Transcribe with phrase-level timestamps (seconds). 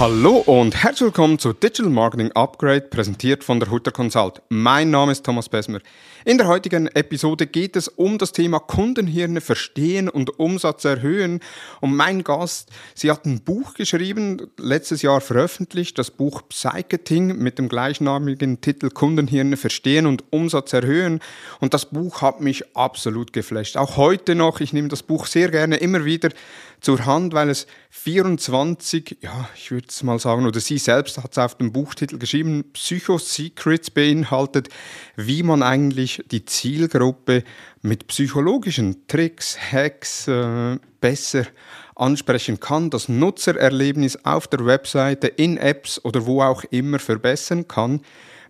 [0.00, 4.40] Hallo und herzlich willkommen zu Digital Marketing Upgrade, präsentiert von der Hutter Consult.
[4.48, 5.80] Mein Name ist Thomas Besmer.
[6.24, 11.40] In der heutigen Episode geht es um das Thema Kundenhirne verstehen und Umsatz erhöhen.
[11.80, 17.58] Und mein Gast, sie hat ein Buch geschrieben, letztes Jahr veröffentlicht, das Buch Psycheting mit
[17.58, 21.18] dem gleichnamigen Titel Kundenhirne verstehen und Umsatz erhöhen.
[21.58, 23.76] Und das Buch hat mich absolut geflasht.
[23.76, 26.28] Auch heute noch, ich nehme das Buch sehr gerne immer wieder
[26.80, 31.32] zur Hand, weil es 24, ja, ich würde es mal sagen, oder sie selbst hat
[31.32, 34.68] es auf dem Buchtitel geschrieben, Psycho-Secrets beinhaltet,
[35.16, 37.44] wie man eigentlich die Zielgruppe
[37.82, 41.46] mit psychologischen Tricks, Hacks äh, besser
[41.94, 48.00] ansprechen kann, das Nutzererlebnis auf der Webseite, in Apps oder wo auch immer verbessern kann.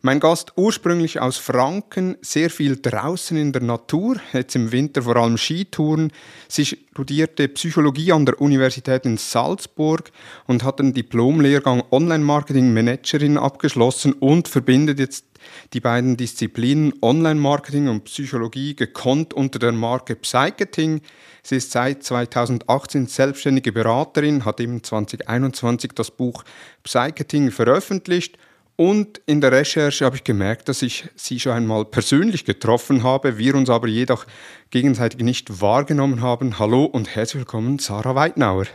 [0.00, 5.16] Mein Gast ursprünglich aus Franken, sehr viel draußen in der Natur, jetzt im Winter vor
[5.16, 6.12] allem Skitouren.
[6.46, 10.12] Sie studierte Psychologie an der Universität in Salzburg
[10.46, 15.24] und hat den Diplomlehrgang Online-Marketing Managerin abgeschlossen und verbindet jetzt
[15.72, 21.00] die beiden Disziplinen Online-Marketing und Psychologie gekonnt unter der Marke Psycheting.
[21.42, 26.44] Sie ist seit 2018 selbstständige Beraterin, hat eben 2021 das Buch
[26.84, 28.38] Psycheting veröffentlicht
[28.78, 33.36] und in der Recherche habe ich gemerkt, dass ich sie schon einmal persönlich getroffen habe,
[33.36, 34.24] wir uns aber jedoch
[34.70, 36.60] gegenseitig nicht wahrgenommen haben.
[36.60, 38.66] Hallo und herzlich willkommen, Sarah Weidnauer.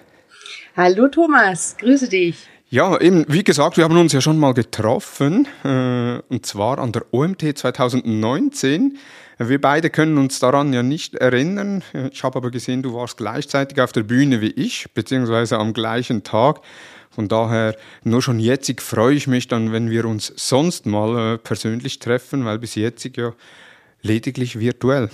[0.76, 2.36] Hallo Thomas, grüße dich.
[2.70, 6.92] Ja, eben, wie gesagt, wir haben uns ja schon mal getroffen, äh, und zwar an
[6.92, 8.98] der OMT 2019.
[9.38, 11.82] Wir beide können uns daran ja nicht erinnern.
[12.12, 16.24] Ich habe aber gesehen, du warst gleichzeitig auf der Bühne wie ich, beziehungsweise am gleichen
[16.24, 16.60] Tag.
[17.14, 21.38] Von daher, nur schon jetzt freue ich mich dann, wenn wir uns sonst mal äh,
[21.38, 23.34] persönlich treffen, weil bis jetzt ja
[24.02, 25.10] lediglich virtuell.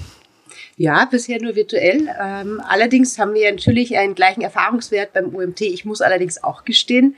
[0.77, 2.07] Ja, bisher nur virtuell.
[2.21, 5.61] Ähm, allerdings haben wir natürlich einen gleichen Erfahrungswert beim UMT.
[5.61, 7.15] Ich muss allerdings auch gestehen,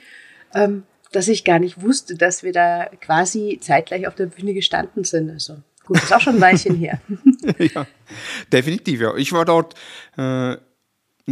[0.55, 5.03] ähm, dass ich gar nicht wusste, dass wir da quasi zeitgleich auf der Bühne gestanden
[5.03, 5.29] sind.
[5.29, 6.99] Also gut, das ist auch schon ein Weilchen her.
[7.59, 7.85] ja,
[8.51, 9.15] definitiv, ja.
[9.15, 9.75] Ich war dort
[10.17, 10.57] äh,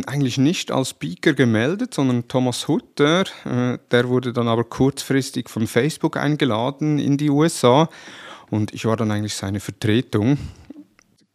[0.05, 5.67] eigentlich nicht als Speaker gemeldet, sondern Thomas Hutter, äh, der wurde dann aber kurzfristig von
[5.67, 7.89] Facebook eingeladen in die USA
[8.49, 10.37] und ich war dann eigentlich seine Vertretung.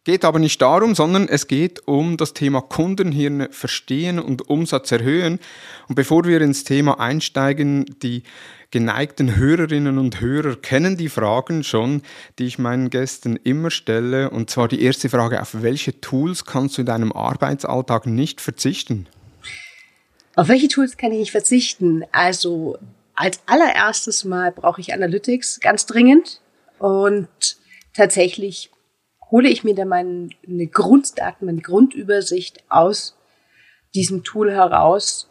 [0.03, 5.39] Geht aber nicht darum, sondern es geht um das Thema Kundenhirne verstehen und Umsatz erhöhen.
[5.87, 8.21] Und bevor wir ins Thema einsteigen, die
[8.75, 12.01] geneigten Hörerinnen und Hörer kennen die Fragen schon,
[12.37, 14.29] die ich meinen Gästen immer stelle.
[14.31, 19.07] Und zwar die erste Frage, auf welche Tools kannst du in deinem Arbeitsalltag nicht verzichten?
[20.35, 22.03] Auf welche Tools kann ich nicht verzichten?
[22.11, 22.77] Also
[23.13, 26.41] als allererstes Mal brauche ich Analytics ganz dringend.
[26.77, 27.29] Und
[27.93, 28.71] tatsächlich
[29.31, 33.15] hole ich mir dann meine Grunddaten, meine Grundübersicht aus
[33.95, 35.29] diesem Tool heraus,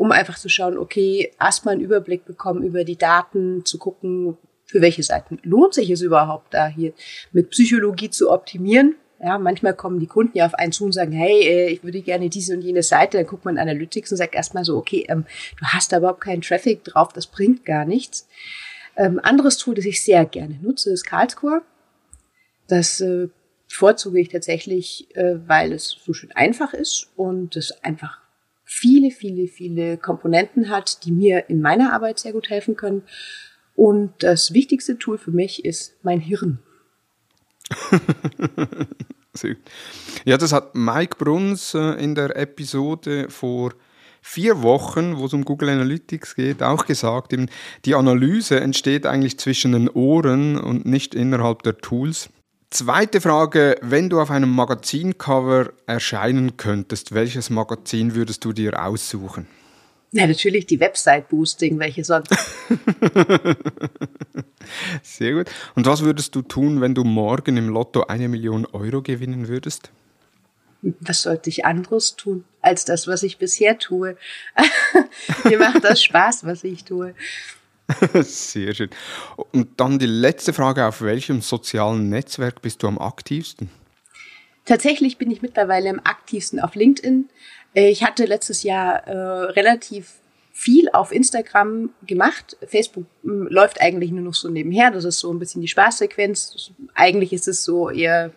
[0.00, 4.80] um einfach zu schauen, okay, erstmal einen Überblick bekommen über die Daten, zu gucken, für
[4.80, 6.94] welche Seiten lohnt sich es überhaupt da hier
[7.32, 8.94] mit Psychologie zu optimieren.
[9.22, 12.00] Ja, manchmal kommen die Kunden ja auf einen zu und sagen, hey, äh, ich würde
[12.00, 13.18] gerne diese und jene Seite.
[13.18, 15.26] Dann guckt man Analytics und sagt erstmal so, okay, ähm,
[15.58, 18.26] du hast da überhaupt keinen Traffic drauf, das bringt gar nichts.
[18.96, 21.60] Ähm, anderes Tool, das ich sehr gerne nutze, ist Karlscore.
[22.68, 23.28] Das äh,
[23.68, 28.18] bevorzuge ich tatsächlich, äh, weil es so schön einfach ist und es einfach
[28.72, 33.02] viele, viele, viele Komponenten hat, die mir in meiner Arbeit sehr gut helfen können.
[33.74, 36.60] Und das wichtigste Tool für mich ist mein Hirn.
[40.24, 43.74] ja, das hat Mike Bruns äh, in der Episode vor
[44.22, 47.34] vier Wochen, wo es um Google Analytics geht, auch gesagt,
[47.84, 52.30] die Analyse entsteht eigentlich zwischen den Ohren und nicht innerhalb der Tools.
[52.70, 59.48] Zweite Frage, wenn du auf einem Magazincover erscheinen könntest, welches Magazin würdest du dir aussuchen?
[60.12, 62.30] Ja, natürlich die Website-Boosting, welche sonst?
[65.02, 65.50] Sehr gut.
[65.74, 69.90] Und was würdest du tun, wenn du morgen im Lotto eine Million Euro gewinnen würdest?
[70.82, 74.16] Was sollte ich anderes tun als das, was ich bisher tue?
[75.44, 77.14] Mir macht das Spaß, was ich tue.
[78.22, 78.90] Sehr schön.
[79.52, 83.70] Und dann die letzte Frage, auf welchem sozialen Netzwerk bist du am aktivsten?
[84.64, 87.28] Tatsächlich bin ich mittlerweile am aktivsten auf LinkedIn.
[87.74, 89.12] Ich hatte letztes Jahr äh,
[89.52, 90.20] relativ
[90.52, 92.56] viel auf Instagram gemacht.
[92.66, 94.90] Facebook hm, läuft eigentlich nur noch so nebenher.
[94.90, 96.72] Das ist so ein bisschen die Spaßsequenz.
[96.94, 98.30] Eigentlich ist es so eher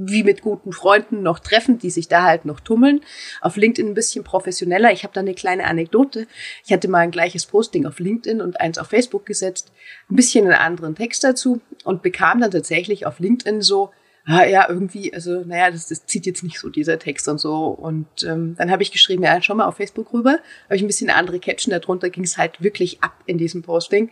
[0.00, 3.00] wie mit guten Freunden noch treffen, die sich da halt noch tummeln.
[3.40, 4.92] Auf LinkedIn ein bisschen professioneller.
[4.92, 6.28] Ich habe da eine kleine Anekdote.
[6.64, 9.72] Ich hatte mal ein gleiches Posting auf LinkedIn und eins auf Facebook gesetzt,
[10.08, 13.90] ein bisschen einen anderen Text dazu und bekam dann tatsächlich auf LinkedIn so,
[14.24, 17.66] ah, ja, irgendwie, also naja, das, das zieht jetzt nicht so dieser Text und so.
[17.66, 20.38] Und ähm, dann habe ich geschrieben, ja, schau mal auf Facebook rüber.
[20.66, 24.10] Habe ich ein bisschen andere Caption darunter, ging es halt wirklich ab in diesem Posting.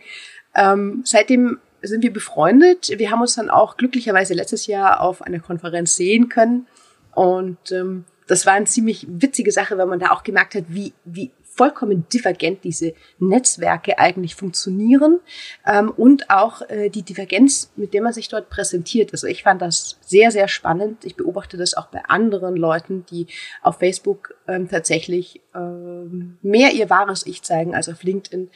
[0.55, 2.89] Ähm, seitdem sind wir befreundet.
[2.97, 6.67] Wir haben uns dann auch glücklicherweise letztes Jahr auf einer Konferenz sehen können.
[7.13, 10.93] Und ähm, das war eine ziemlich witzige Sache, weil man da auch gemerkt hat, wie,
[11.05, 15.19] wie vollkommen divergent diese Netzwerke eigentlich funktionieren
[15.65, 19.11] ähm, und auch äh, die Divergenz, mit der man sich dort präsentiert.
[19.11, 21.03] Also ich fand das sehr, sehr spannend.
[21.03, 23.27] Ich beobachte das auch bei anderen Leuten, die
[23.63, 28.51] auf Facebook ähm, tatsächlich ähm, mehr ihr wahres Ich zeigen als auf LinkedIn.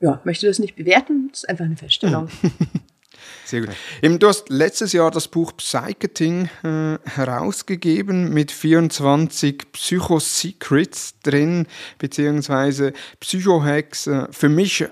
[0.00, 2.28] Ja, möchte das nicht bewerten, das ist einfach eine Feststellung.
[3.44, 3.70] Sehr gut.
[4.02, 11.66] Eben, du hast letztes Jahr das Buch Psycheting äh, herausgegeben mit 24 Psycho-Secrets drin,
[11.98, 14.08] beziehungsweise Psycho-Hacks.
[14.08, 14.86] Äh, für mich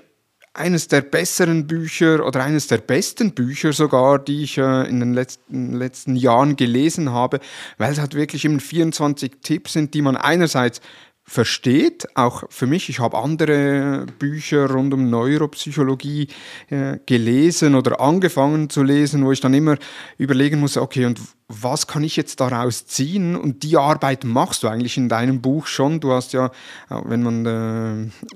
[0.53, 5.13] eines der besseren Bücher oder eines der besten Bücher sogar, die ich äh, in den
[5.13, 7.41] letzten, letzten Jahren gelesen habe,
[7.77, 10.79] weil es halt wirklich eben 24 Tipps sind, die man einerseits
[11.25, 12.07] versteht.
[12.15, 16.27] Auch für mich, ich habe andere Bücher rund um Neuropsychologie
[16.69, 19.77] äh, gelesen oder angefangen zu lesen, wo ich dann immer
[20.17, 23.35] überlegen muss, okay, und was kann ich jetzt daraus ziehen?
[23.35, 25.99] Und die Arbeit machst du eigentlich in deinem Buch schon.
[25.99, 26.47] Du hast ja,
[26.89, 28.27] äh, wenn man äh,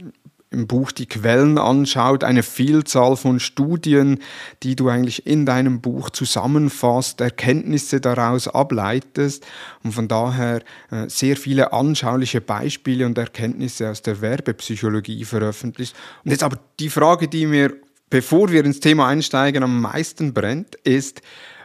[0.52, 4.20] im Buch die Quellen anschaut, eine Vielzahl von Studien,
[4.64, 9.46] die du eigentlich in deinem Buch zusammenfasst, Erkenntnisse daraus ableitest
[9.84, 15.96] und von daher äh, sehr viele anschauliche Beispiele und Erkenntnisse aus der Werbepsychologie veröffentlicht.
[16.24, 17.76] Und jetzt aber die Frage, die mir,
[18.10, 21.22] bevor wir ins Thema einsteigen, am meisten brennt, ist,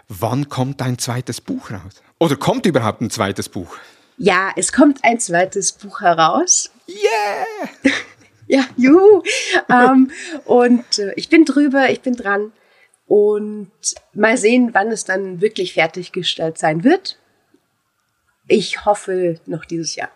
[0.08, 2.02] wann kommt dein zweites Buch raus?
[2.18, 3.76] Oder kommt überhaupt ein zweites Buch?
[4.18, 6.70] Ja, es kommt ein zweites Buch heraus.
[6.86, 7.92] Yeah!
[8.54, 9.22] Ja, juhu.
[9.68, 10.12] ähm,
[10.44, 12.52] und äh, ich bin drüber, ich bin dran.
[13.06, 13.72] Und
[14.12, 17.18] mal sehen, wann es dann wirklich fertiggestellt sein wird.
[18.46, 20.10] Ich hoffe noch dieses Jahr.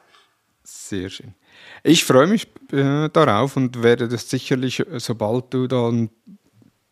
[0.63, 1.35] Sehr schön.
[1.83, 6.11] Ich freue mich äh, darauf und werde das sicherlich, äh, sobald du dann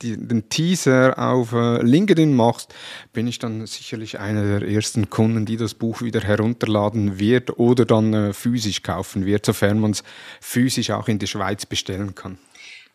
[0.02, 2.74] die, den Teaser auf äh, LinkedIn machst,
[3.12, 7.84] bin ich dann sicherlich einer der ersten Kunden, die das Buch wieder herunterladen wird oder
[7.84, 10.02] dann äh, physisch kaufen wird, sofern man es
[10.40, 12.38] physisch auch in der Schweiz bestellen kann.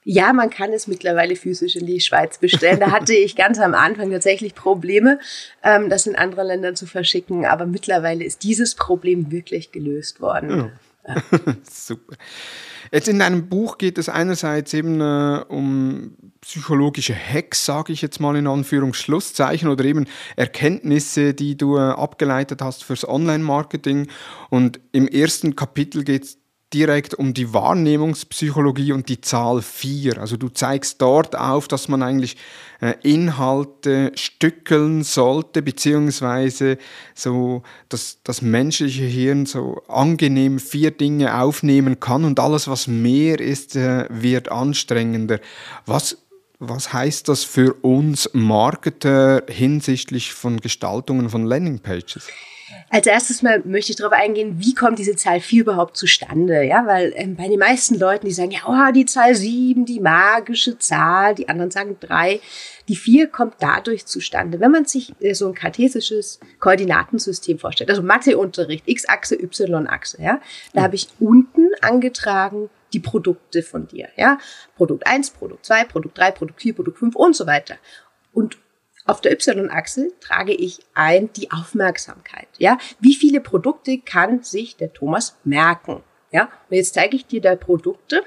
[0.04, 2.80] Ja, man kann es mittlerweile physisch in die Schweiz bestellen.
[2.80, 5.20] Da hatte ich ganz am Anfang tatsächlich Probleme,
[5.64, 7.46] ähm, das in andere Länder zu verschicken.
[7.46, 10.50] Aber mittlerweile ist dieses Problem wirklich gelöst worden.
[10.50, 10.72] Ja.
[11.08, 11.16] Ja.
[11.70, 12.16] Super.
[12.92, 18.20] Jetzt in deinem Buch geht es einerseits eben äh, um psychologische Hacks, sage ich jetzt
[18.20, 24.08] mal in Anführungsschlusszeichen, oder eben Erkenntnisse, die du äh, abgeleitet hast fürs Online-Marketing.
[24.50, 26.38] Und im ersten Kapitel geht es
[26.74, 30.20] direkt um die Wahrnehmungspsychologie und die Zahl 4.
[30.20, 32.38] Also du zeigst dort auf, dass man eigentlich
[32.80, 36.78] äh, Inhalte stückeln sollte, beziehungsweise
[37.14, 43.40] so dass das menschliche Hirn so angenehm vier Dinge aufnehmen kann und alles, was mehr
[43.40, 45.40] ist, äh, wird anstrengender.
[45.86, 46.18] Was
[46.62, 52.30] was heißt das für uns Marketer hinsichtlich von Gestaltungen von Landingpages?
[52.90, 56.64] Als erstes mal möchte ich darauf eingehen, wie kommt diese Zahl 4 überhaupt zustande?
[56.64, 60.00] Ja, weil ähm, bei den meisten Leuten, die sagen, ja, oh, die Zahl 7, die
[60.00, 62.40] magische Zahl, die anderen sagen 3.
[62.88, 67.90] Die 4 kommt dadurch zustande, wenn man sich äh, so ein kartesisches Koordinatensystem vorstellt.
[67.90, 70.40] Also Matheunterricht, X-Achse, Y-Achse, ja.
[70.74, 74.38] Da habe ich unten angetragen die Produkte von dir, ja.
[74.76, 77.78] Produkt 1, Produkt 2, Produkt 3, Produkt 4, Produkt 5 und so weiter.
[78.34, 78.58] Und
[79.06, 82.48] auf der Y-Achse trage ich ein die Aufmerksamkeit.
[82.58, 86.04] Ja, wie viele Produkte kann sich der Thomas merken?
[86.32, 88.24] Ja, und jetzt zeige ich dir da Produkte.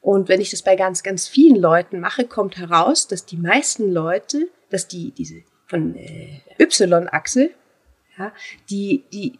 [0.00, 3.92] Und wenn ich das bei ganz, ganz vielen Leuten mache, kommt heraus, dass die meisten
[3.92, 7.50] Leute, dass die diese von äh, Y-Achse,
[8.16, 8.32] ja,
[8.70, 9.38] die die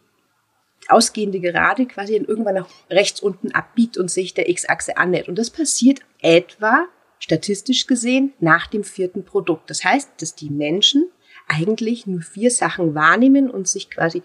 [0.89, 5.29] ausgehende Gerade quasi irgendwann nach rechts unten abbiegt und sich der X-Achse annähert.
[5.29, 6.87] Und das passiert etwa
[7.19, 9.71] statistisch gesehen nach dem vierten Produkt.
[9.71, 11.09] Das heißt, dass die Menschen
[11.49, 14.23] eigentlich nur vier Sachen wahrnehmen und sich quasi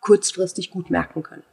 [0.00, 1.44] kurzfristig gut merken können.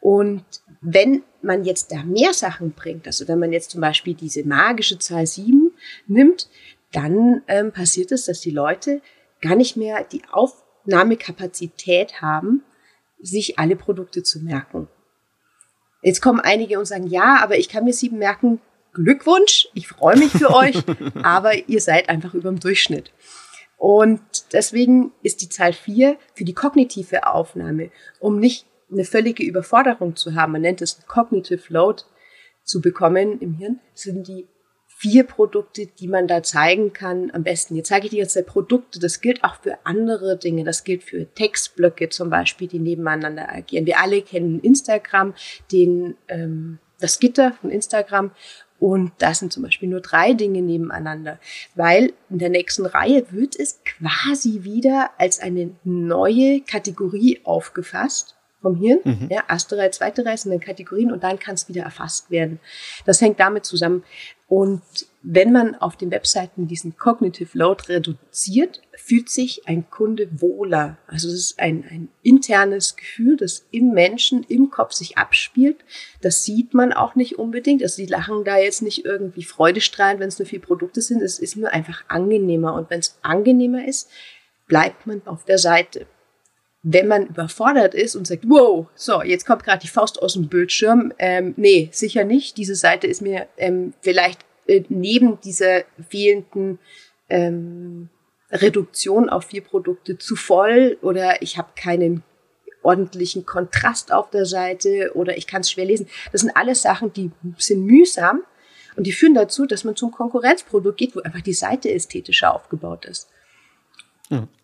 [0.00, 0.44] Und
[0.80, 4.98] wenn man jetzt da mehr Sachen bringt, also wenn man jetzt zum Beispiel diese magische
[4.98, 5.72] Zahl sieben
[6.06, 6.48] nimmt,
[6.92, 9.00] dann ähm, passiert es, dass die Leute
[9.40, 12.62] gar nicht mehr die Aufnahmekapazität haben,
[13.20, 14.88] sich alle Produkte zu merken.
[16.02, 18.60] Jetzt kommen einige und sagen, ja, aber ich kann mir sieben merken,
[18.92, 20.76] Glückwunsch, ich freue mich für euch,
[21.22, 23.12] aber ihr seid einfach über dem Durchschnitt.
[23.76, 24.20] Und
[24.52, 30.34] deswegen ist die Zahl 4 für die kognitive Aufnahme, um nicht eine völlige Überforderung zu
[30.34, 32.04] haben, man nennt es Cognitive Load
[32.62, 34.46] zu bekommen im Hirn, sind die
[34.98, 37.30] vier Produkte, die man da zeigen kann.
[37.34, 40.64] Am besten, jetzt zeige ich dir jetzt Produkte, das gilt auch für andere Dinge.
[40.64, 43.84] Das gilt für Textblöcke zum Beispiel, die nebeneinander agieren.
[43.84, 45.34] Wir alle kennen Instagram,
[45.70, 48.30] den, ähm, das Gitter von Instagram.
[48.78, 51.38] Und da sind zum Beispiel nur drei Dinge nebeneinander,
[51.74, 58.36] weil in der nächsten Reihe wird es quasi wieder als eine neue Kategorie aufgefasst
[58.66, 59.00] vom Hirn.
[59.04, 59.28] Mhm.
[59.30, 62.58] Ja, erste Reihe, zweite Reihe sind dann Kategorien und dann kann es wieder erfasst werden.
[63.04, 64.02] Das hängt damit zusammen.
[64.48, 64.82] Und
[65.22, 70.98] wenn man auf den Webseiten diesen Cognitive Load reduziert, fühlt sich ein Kunde wohler.
[71.08, 75.78] Also es ist ein, ein internes Gefühl, das im Menschen, im Kopf sich abspielt.
[76.20, 77.82] Das sieht man auch nicht unbedingt.
[77.82, 81.22] Also die lachen da jetzt nicht irgendwie freudestrahlend, wenn es nur vier Produkte sind.
[81.22, 82.74] Es ist nur einfach angenehmer.
[82.74, 84.08] Und wenn es angenehmer ist,
[84.68, 86.06] bleibt man auf der Seite
[86.88, 90.46] wenn man überfordert ist und sagt, wow, so, jetzt kommt gerade die Faust aus dem
[90.46, 92.56] Bildschirm, ähm, nee, sicher nicht.
[92.56, 96.78] Diese Seite ist mir ähm, vielleicht äh, neben dieser fehlenden
[97.28, 98.08] ähm,
[98.52, 102.22] Reduktion auf vier Produkte zu voll oder ich habe keinen
[102.82, 106.06] ordentlichen Kontrast auf der Seite oder ich kann es schwer lesen.
[106.30, 108.44] Das sind alles Sachen, die sind mühsam
[108.94, 113.06] und die führen dazu, dass man zum Konkurrenzprodukt geht, wo einfach die Seite ästhetischer aufgebaut
[113.06, 113.28] ist.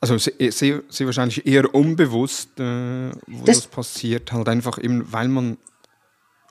[0.00, 5.28] Also sehr, sehr, wahrscheinlich eher unbewusst, äh, wo das, das, passiert, halt einfach eben, weil
[5.28, 5.56] man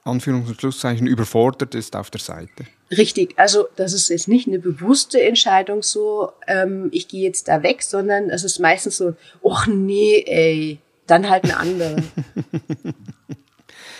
[0.06, 2.66] Anführungs- und Schlusszeichen überfordert ist auf der Seite.
[2.90, 7.64] Richtig, also das ist jetzt nicht eine bewusste Entscheidung so, ähm, ich gehe jetzt da
[7.64, 9.16] weg, sondern es ist meistens so,
[9.48, 12.04] ach nee, ey, dann halt eine andere.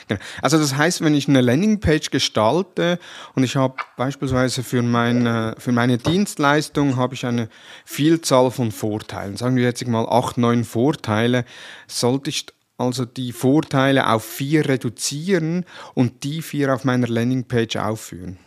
[0.08, 0.20] Genau.
[0.42, 3.00] Also das heißt, wenn ich eine Landingpage gestalte
[3.36, 7.50] und ich habe beispielsweise für meine, für meine Dienstleistung habe ich eine
[7.86, 11.46] Vielzahl von Vorteilen, sagen wir jetzt mal acht, neun Vorteile,
[11.88, 18.38] sollte ich also die Vorteile auf vier reduzieren und die vier auf meiner Landingpage aufführen.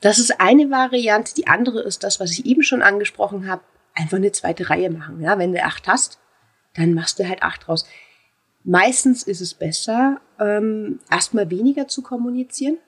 [0.00, 1.34] Das ist eine Variante.
[1.34, 3.62] Die andere ist das, was ich eben schon angesprochen habe,
[3.94, 5.20] einfach eine zweite Reihe machen.
[5.20, 6.18] Ja, wenn du acht hast,
[6.74, 7.86] dann machst du halt acht raus.
[8.64, 12.78] Meistens ist es besser, ähm, erstmal weniger zu kommunizieren,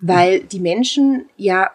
[0.00, 1.70] weil die Menschen ja,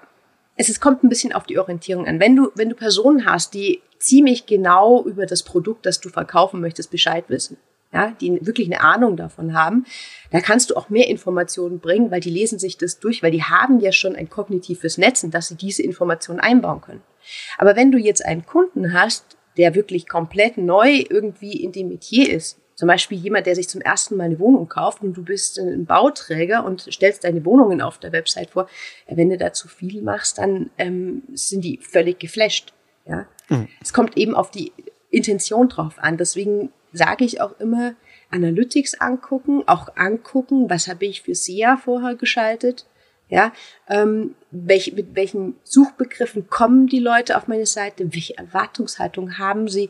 [0.57, 2.19] es, es kommt ein bisschen auf die Orientierung an.
[2.19, 6.59] Wenn du, wenn du Personen hast, die ziemlich genau über das Produkt, das du verkaufen
[6.59, 7.57] möchtest, Bescheid wissen,
[7.93, 9.85] ja, die wirklich eine Ahnung davon haben,
[10.31, 13.43] da kannst du auch mehr Informationen bringen, weil die lesen sich das durch, weil die
[13.43, 17.01] haben ja schon ein kognitives Netz, in das sie diese Informationen einbauen können.
[17.57, 22.31] Aber wenn du jetzt einen Kunden hast, der wirklich komplett neu irgendwie in dem Metier
[22.31, 25.57] ist, zum Beispiel jemand, der sich zum ersten Mal eine Wohnung kauft und du bist
[25.57, 28.69] ein Bauträger und stellst deine Wohnungen auf der Website vor.
[29.07, 32.73] Wenn du da zu viel machst, dann ähm, sind die völlig geflasht.
[33.07, 33.25] Ja?
[33.49, 33.67] Mhm.
[33.81, 34.73] Es kommt eben auf die
[35.09, 36.17] Intention drauf an.
[36.17, 37.95] Deswegen sage ich auch immer,
[38.29, 42.85] Analytics angucken, auch angucken, was habe ich für SEA vorher geschaltet.
[43.29, 43.51] Ja,
[43.89, 48.13] ähm, welch, mit welchen Suchbegriffen kommen die Leute auf meine Seite?
[48.13, 49.89] Welche Erwartungshaltung haben sie?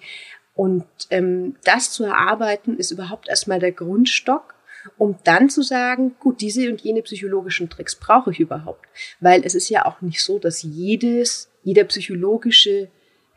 [0.57, 4.55] Und ähm, das zu erarbeiten, ist überhaupt erstmal der Grundstock,
[4.97, 8.87] um dann zu sagen, gut, diese und jene psychologischen Tricks brauche ich überhaupt.
[9.19, 12.89] Weil es ist ja auch nicht so, dass jedes, jeder psychologische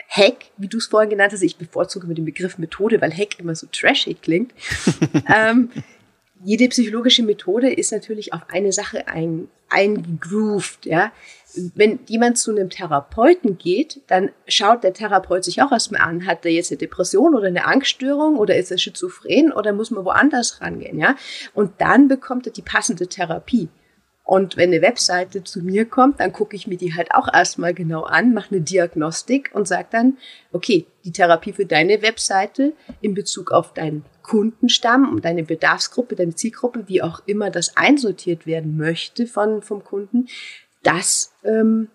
[0.08, 3.38] Hack, wie du es vorhin genannt hast, ich bevorzuge mit dem Begriff Methode, weil Hack
[3.38, 4.54] immer so trashig klingt.
[5.28, 5.70] ähm,
[6.44, 11.12] jede psychologische Methode ist natürlich auf eine Sache ein, eingegroovt, ja
[11.74, 16.44] wenn jemand zu einem Therapeuten geht, dann schaut der Therapeut sich auch erstmal an, hat
[16.44, 20.60] er jetzt eine Depression oder eine Angststörung oder ist er schizophren oder muss man woanders
[20.60, 21.16] rangehen, ja?
[21.54, 23.68] Und dann bekommt er die passende Therapie.
[24.30, 27.74] Und wenn eine Webseite zu mir kommt, dann gucke ich mir die halt auch erstmal
[27.74, 30.18] genau an, mache eine Diagnostik und sage dann,
[30.52, 36.36] okay, die Therapie für deine Webseite in Bezug auf deinen Kundenstamm und deine Bedarfsgruppe, deine
[36.36, 40.28] Zielgruppe, wie auch immer das einsortiert werden möchte von, vom Kunden,
[40.84, 41.88] das, ähm,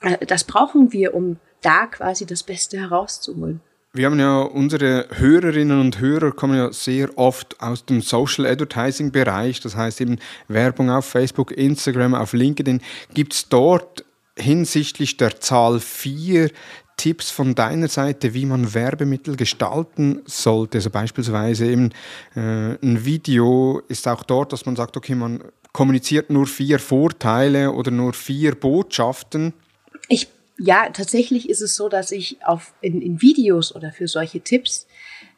[0.00, 3.60] äh, das brauchen wir, um da quasi das Beste herauszuholen.
[3.94, 9.12] Wir haben ja unsere Hörerinnen und Hörer kommen ja sehr oft aus dem Social Advertising
[9.12, 10.18] Bereich, das heißt eben
[10.48, 12.80] Werbung auf Facebook, Instagram, auf LinkedIn.
[13.12, 14.02] Gibt es dort
[14.38, 16.50] hinsichtlich der Zahl 4
[16.96, 20.78] Tipps von deiner Seite, wie man Werbemittel gestalten sollte?
[20.78, 21.90] Also beispielsweise eben
[22.34, 27.72] äh, ein Video ist auch dort, dass man sagt, okay, man kommuniziert nur vier Vorteile
[27.72, 29.52] oder nur vier Botschaften?
[30.08, 30.28] Ich,
[30.62, 34.86] ja, tatsächlich ist es so, dass ich auf, in, in Videos oder für solche Tipps,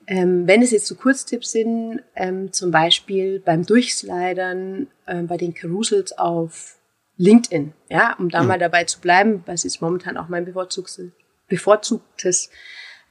[0.07, 5.54] ähm, wenn es jetzt so Kurztipps sind, ähm, zum Beispiel beim Durchslidern, ähm, bei den
[5.54, 6.76] Carousels auf
[7.16, 8.49] LinkedIn, ja, um da mhm.
[8.49, 11.11] mal dabei zu bleiben, weil es ist momentan auch mein bevorzugtes,
[11.49, 12.50] bevorzugtes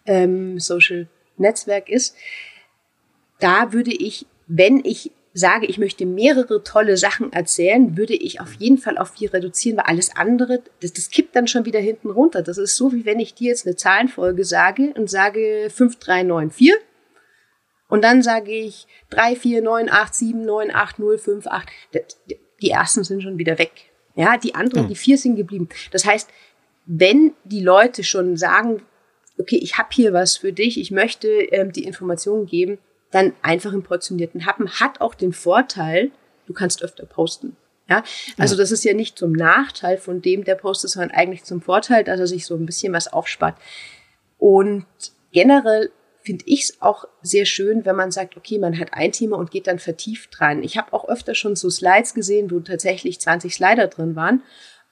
[0.05, 2.15] ähm, Social Netzwerk ist.
[3.39, 8.53] Da würde ich, wenn ich sage, ich möchte mehrere tolle Sachen erzählen, würde ich auf
[8.53, 12.11] jeden Fall auf vier reduzieren, weil alles andere, das, das kippt dann schon wieder hinten
[12.11, 12.43] runter.
[12.43, 16.73] Das ist so, wie wenn ich dir jetzt eine Zahlenfolge sage und sage 5394
[17.87, 21.67] und dann sage ich 3, 4, 9, 8, 7, 9, 8, 0, 5, 8.
[22.61, 23.71] Die ersten sind schon wieder weg.
[24.15, 24.89] Ja, die anderen, mhm.
[24.89, 25.69] die vier sind geblieben.
[25.91, 26.29] Das heißt,
[26.85, 28.83] wenn die Leute schon sagen,
[29.39, 32.77] okay, ich habe hier was für dich, ich möchte ähm, die Informationen geben,
[33.13, 36.11] dann einfach im portionierten Happen hat auch den Vorteil,
[36.47, 37.55] du kannst öfter posten.
[37.89, 38.01] Ja,
[38.37, 38.61] also ja.
[38.61, 42.19] das ist ja nicht zum Nachteil von dem, der postet, sondern eigentlich zum Vorteil, dass
[42.19, 43.57] er sich so ein bisschen was aufspart.
[44.37, 44.85] Und
[45.31, 45.91] generell
[46.23, 49.51] finde ich es auch sehr schön, wenn man sagt, okay, man hat ein Thema und
[49.51, 50.63] geht dann vertieft rein.
[50.63, 54.41] Ich habe auch öfter schon so Slides gesehen, wo tatsächlich 20 Slider drin waren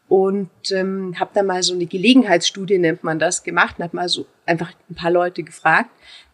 [0.10, 4.10] und ähm, habe da mal so eine Gelegenheitsstudie, nennt man das, gemacht und habe mal
[4.10, 5.90] so einfach ein paar Leute gefragt,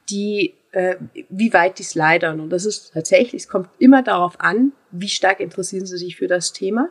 [0.10, 0.98] die äh,
[1.30, 2.40] wie weit die slidern.
[2.40, 6.28] Und das ist tatsächlich, es kommt immer darauf an, wie stark interessieren sie sich für
[6.28, 6.90] das Thema.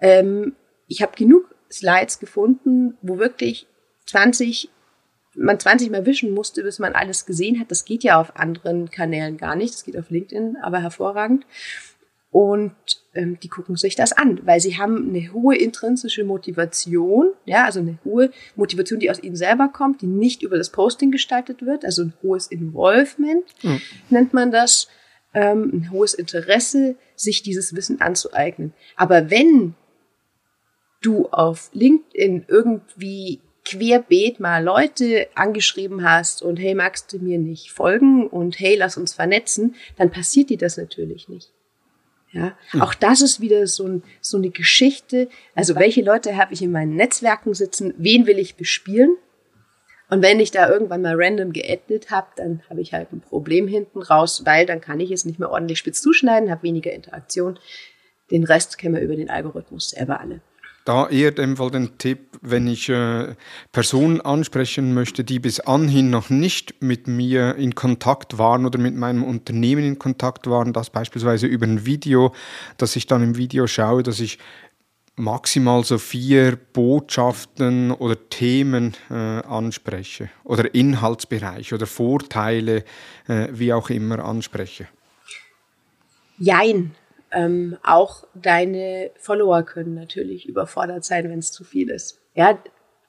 [0.00, 0.56] Ähm,
[0.88, 3.68] ich habe genug Slides gefunden, wo wirklich
[4.06, 4.70] 20
[5.36, 7.70] man 20 Mal wischen musste, bis man alles gesehen hat.
[7.70, 9.72] Das geht ja auf anderen Kanälen gar nicht.
[9.72, 11.46] Das geht auf LinkedIn, aber hervorragend.
[12.32, 12.72] Und
[13.12, 17.80] ähm, die gucken sich das an, weil sie haben eine hohe intrinsische Motivation, ja, also
[17.80, 21.84] eine hohe Motivation, die aus ihnen selber kommt, die nicht über das Posting gestaltet wird,
[21.84, 23.80] also ein hohes Involvement mhm.
[24.10, 24.86] nennt man das,
[25.34, 28.74] ähm, ein hohes Interesse, sich dieses Wissen anzueignen.
[28.94, 29.74] Aber wenn
[31.02, 37.72] du auf LinkedIn irgendwie querbeet mal Leute angeschrieben hast und hey, magst du mir nicht
[37.72, 41.52] folgen und hey, lass uns vernetzen, dann passiert dir das natürlich nicht.
[42.32, 42.82] Ja, mhm.
[42.82, 45.28] auch das ist wieder so, ein, so eine Geschichte.
[45.54, 47.94] Also welche Leute habe ich in meinen Netzwerken sitzen?
[47.96, 49.16] Wen will ich bespielen?
[50.10, 53.68] Und wenn ich da irgendwann mal random geaddet habe, dann habe ich halt ein Problem
[53.68, 57.58] hinten raus, weil dann kann ich es nicht mehr ordentlich spitz zuschneiden, habe weniger Interaktion.
[58.30, 60.40] Den Rest kennen wir über den Algorithmus selber alle
[60.84, 63.34] da eher dem Fall den Tipp, wenn ich äh,
[63.72, 68.96] Personen ansprechen möchte, die bis anhin noch nicht mit mir in Kontakt waren oder mit
[68.96, 72.34] meinem Unternehmen in Kontakt waren, das beispielsweise über ein Video,
[72.78, 74.38] dass ich dann im Video schaue, dass ich
[75.16, 82.84] maximal so vier Botschaften oder Themen äh, anspreche oder Inhaltsbereich oder Vorteile,
[83.28, 84.88] äh, wie auch immer anspreche.
[86.38, 86.92] Jein.
[87.32, 92.20] Ähm, auch deine Follower können natürlich überfordert sein, wenn es zu viel ist.
[92.34, 92.58] Ja,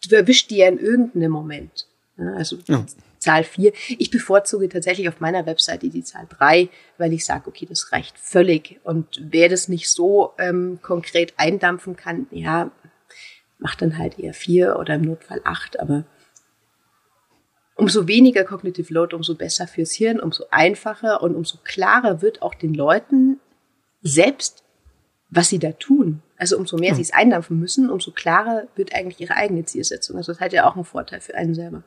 [0.10, 1.88] du erwischst die ja in irgendeinem Moment.
[2.17, 2.86] Ja, also ja.
[3.17, 3.71] Zahl 4.
[3.97, 8.17] Ich bevorzuge tatsächlich auf meiner Webseite die Zahl 3, weil ich sage, okay, das reicht
[8.17, 8.79] völlig.
[8.84, 12.71] Und wer das nicht so ähm, konkret eindampfen kann, ja,
[13.60, 15.79] macht dann halt eher 4 oder im Notfall 8.
[15.79, 16.03] Aber
[17.75, 22.53] umso weniger Cognitive Load, umso besser fürs Hirn, umso einfacher und umso klarer wird auch
[22.53, 23.39] den Leuten,
[24.02, 24.64] selbst,
[25.30, 26.22] was sie da tun.
[26.38, 26.96] Also umso mehr ja.
[26.96, 30.18] sie es eindampfen müssen, umso klarer wird eigentlich ihre eigene Zielsetzung.
[30.18, 31.84] Also das hat ja auch einen Vorteil für einen selber.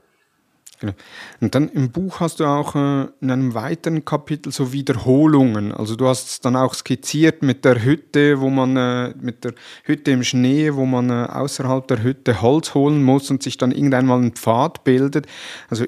[0.81, 0.92] Genau.
[1.40, 5.72] Und dann im Buch hast du auch äh, in einem weiteren Kapitel so Wiederholungen.
[5.72, 9.55] Also du hast es dann auch skizziert mit der Hütte, wo man äh, mit der
[9.85, 13.72] Hütte im Schnee, wo man äh, außerhalb der Hütte Holz holen muss und sich dann
[13.72, 15.27] irgendwann mal ein Pfad bildet.
[15.70, 15.85] Also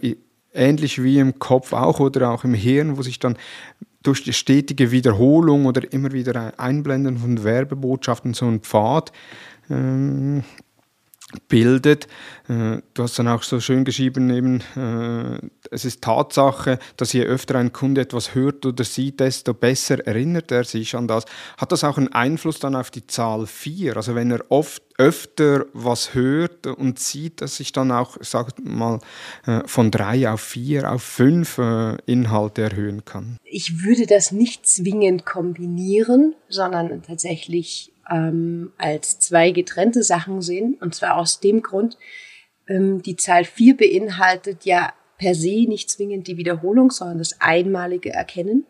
[0.57, 3.37] ähnlich wie im Kopf auch oder auch im Hirn, wo sich dann
[4.07, 9.13] durch die stetige Wiederholung oder immer wieder Einblenden von Werbebotschaften so ein Pfad.
[9.69, 10.45] Ähm,
[11.49, 12.07] bildet.
[12.49, 17.25] Äh, du hast dann auch so schön geschrieben, eben, äh, es ist Tatsache, dass je
[17.25, 21.25] öfter ein Kunde etwas hört oder sieht, desto besser erinnert er sich an das.
[21.57, 23.97] Hat das auch einen Einfluss dann auf die Zahl 4?
[23.97, 29.01] Also wenn er oft öfter was hört und sieht, dass ich dann auch, sag mal,
[29.47, 31.59] äh, von drei auf vier, auf fünf
[32.07, 33.37] Inhalte erhöhen kann?
[33.45, 40.77] Ich würde das nicht zwingend kombinieren, sondern tatsächlich ähm, als zwei getrennte Sachen sehen.
[40.81, 41.97] Und zwar aus dem Grund,
[42.69, 48.13] ähm, die Zahl 4 beinhaltet ja per se nicht zwingend die Wiederholung, sondern das einmalige
[48.13, 48.67] Erkennen.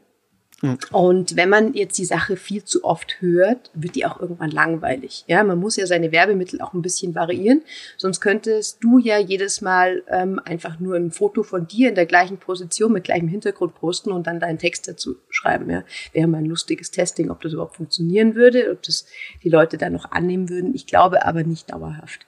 [0.92, 5.24] Und wenn man jetzt die Sache viel zu oft hört, wird die auch irgendwann langweilig.
[5.26, 7.62] Ja, man muss ja seine Werbemittel auch ein bisschen variieren.
[7.96, 12.06] Sonst könntest du ja jedes Mal ähm, einfach nur ein Foto von dir in der
[12.06, 15.70] gleichen Position mit gleichem Hintergrund posten und dann deinen Text dazu schreiben.
[15.70, 19.06] Ja, wäre mal ein lustiges Testing, ob das überhaupt funktionieren würde, ob das
[19.42, 20.74] die Leute dann noch annehmen würden.
[20.74, 22.26] Ich glaube aber nicht dauerhaft.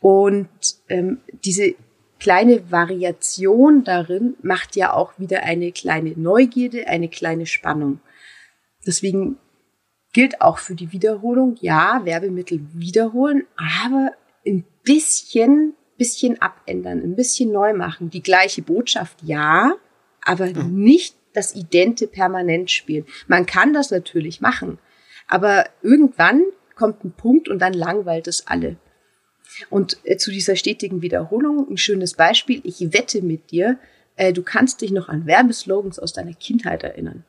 [0.00, 0.48] Und
[0.88, 1.74] ähm, diese
[2.18, 8.00] kleine Variation darin macht ja auch wieder eine kleine Neugierde, eine kleine Spannung.
[8.86, 9.38] Deswegen
[10.12, 14.12] gilt auch für die Wiederholung, ja, Werbemittel wiederholen, aber
[14.46, 18.10] ein bisschen, bisschen abändern, ein bisschen neu machen.
[18.10, 19.74] Die gleiche Botschaft, ja,
[20.22, 20.62] aber ja.
[20.62, 23.04] nicht das Idente permanent spielen.
[23.26, 24.78] Man kann das natürlich machen,
[25.28, 26.44] aber irgendwann
[26.76, 28.76] kommt ein Punkt und dann langweilt es alle.
[29.70, 32.60] Und äh, zu dieser stetigen Wiederholung ein schönes Beispiel.
[32.64, 33.78] Ich wette mit dir,
[34.16, 37.24] äh, du kannst dich noch an Werbeslogans aus deiner Kindheit erinnern.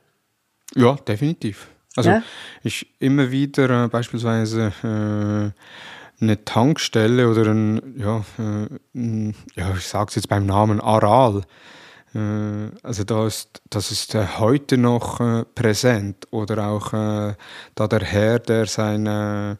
[0.74, 1.68] Ja, definitiv.
[1.96, 2.22] Also ja?
[2.62, 9.86] ich immer wieder äh, beispielsweise äh, eine Tankstelle oder ein, ja, äh, ein, ja ich
[9.86, 11.42] sage es jetzt beim Namen Aral.
[12.14, 16.26] Äh, also da ist, das ist heute noch präsent.
[16.30, 19.58] Oder auch da der Herr, der seine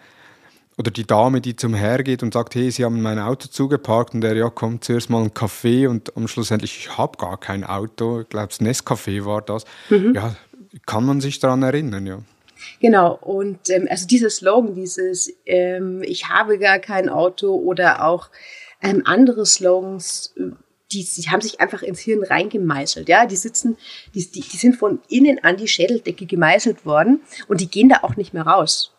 [0.79, 4.14] oder die Dame, die zum Herr geht und sagt, hey, Sie haben mein Auto zugeparkt
[4.14, 7.38] und der, ja, kommt zuerst mal ein Kaffee und am Schluss endlich, ich habe gar
[7.38, 9.64] kein Auto, ich glaube, das Nescafé war das.
[9.91, 10.14] Mhm.
[10.14, 10.37] Ja,
[10.87, 12.19] kann man sich daran erinnern, ja.
[12.81, 18.31] Genau, und ähm, also dieses Slogan, dieses ähm, Ich habe gar kein Auto oder auch
[18.83, 20.35] ähm, andere Slogans,
[20.93, 23.09] die, die haben sich einfach ins Hirn reingemeißelt.
[23.09, 23.77] Ja, die sitzen,
[24.14, 27.99] die, die, die sind von innen an die Schädeldecke gemeißelt worden und die gehen da
[28.03, 28.93] auch nicht mehr raus.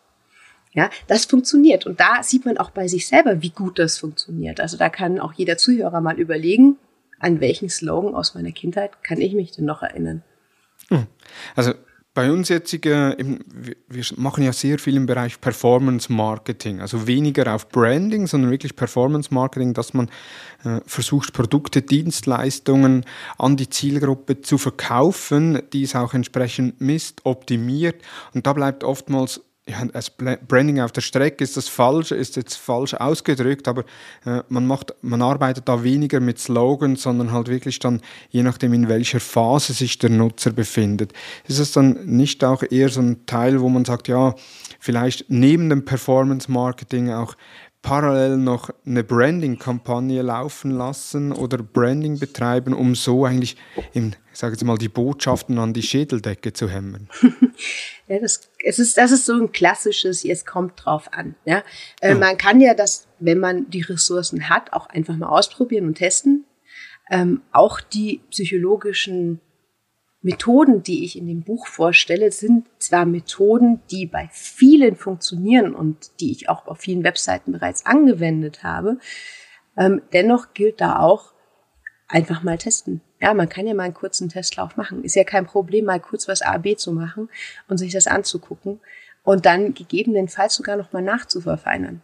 [0.72, 1.86] Ja, das funktioniert.
[1.86, 4.60] Und da sieht man auch bei sich selber, wie gut das funktioniert.
[4.60, 6.76] Also da kann auch jeder Zuhörer mal überlegen,
[7.18, 10.22] an welchen Slogan aus meiner Kindheit kann ich mich denn noch erinnern.
[10.88, 11.06] Hm.
[11.56, 11.72] Also
[12.12, 13.16] bei uns jetzt, äh,
[13.88, 18.74] wir machen ja sehr viel im Bereich Performance Marketing, also weniger auf Branding, sondern wirklich
[18.74, 20.08] Performance Marketing, dass man
[20.64, 23.04] äh, versucht, Produkte, Dienstleistungen
[23.38, 28.02] an die Zielgruppe zu verkaufen, die es auch entsprechend misst, optimiert.
[28.34, 32.56] Und da bleibt oftmals ja, als Branding auf der Strecke ist das falsch, ist jetzt
[32.56, 33.84] falsch ausgedrückt, aber
[34.24, 38.72] äh, man macht, man arbeitet da weniger mit Slogans, sondern halt wirklich dann, je nachdem
[38.72, 41.12] in welcher Phase sich der Nutzer befindet.
[41.46, 44.34] Ist es dann nicht auch eher so ein Teil, wo man sagt, ja,
[44.80, 47.36] vielleicht neben dem Performance Marketing auch
[47.82, 53.56] parallel noch eine Branding-Kampagne laufen lassen oder Branding betreiben, um so eigentlich,
[53.94, 57.08] im, ich sage jetzt mal, die Botschaften an die Schädeldecke zu hämmern?
[58.08, 61.36] ja, das, es ist, das ist so ein klassisches, es kommt drauf an.
[61.44, 61.62] Ja?
[62.00, 62.14] Äh.
[62.14, 66.44] Man kann ja das, wenn man die Ressourcen hat, auch einfach mal ausprobieren und testen.
[67.10, 69.40] Ähm, auch die psychologischen
[70.22, 76.20] Methoden, die ich in dem Buch vorstelle, sind zwar Methoden, die bei vielen funktionieren und
[76.20, 78.98] die ich auch auf vielen Webseiten bereits angewendet habe.
[79.78, 81.32] Ähm, dennoch gilt da auch
[82.06, 83.00] einfach mal testen.
[83.20, 85.04] Ja, man kann ja mal einen kurzen Testlauf machen.
[85.04, 87.30] Ist ja kein Problem, mal kurz was A, B zu machen
[87.68, 88.80] und sich das anzugucken
[89.22, 92.02] und dann gegebenenfalls sogar noch mal nachzuverfeinern.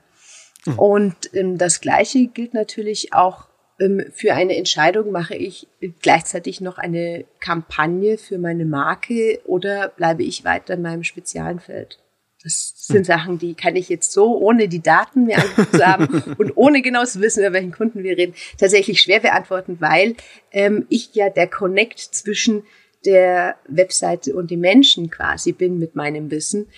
[0.64, 0.78] Mhm.
[0.78, 5.68] Und ähm, das Gleiche gilt natürlich auch für eine Entscheidung mache ich
[6.00, 11.98] gleichzeitig noch eine Kampagne für meine Marke oder bleibe ich weiter in meinem speziellen Feld?
[12.42, 13.04] Das sind hm.
[13.04, 16.06] Sachen, die kann ich jetzt so, ohne die Daten mir angeguckt zu haben
[16.38, 20.14] und ohne genau zu wissen, über welchen Kunden wir reden, tatsächlich schwer beantworten, weil
[20.52, 22.62] ähm, ich ja der Connect zwischen
[23.04, 26.68] der Webseite und dem Menschen quasi bin mit meinem Wissen.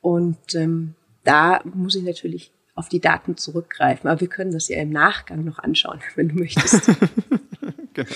[0.00, 0.94] Und ähm,
[1.24, 4.08] da muss ich natürlich auf die Daten zurückgreifen.
[4.08, 6.86] Aber wir können das ja im Nachgang noch anschauen, wenn du möchtest.
[7.94, 8.08] genau.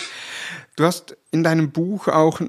[0.76, 2.40] Du hast in deinem Buch auch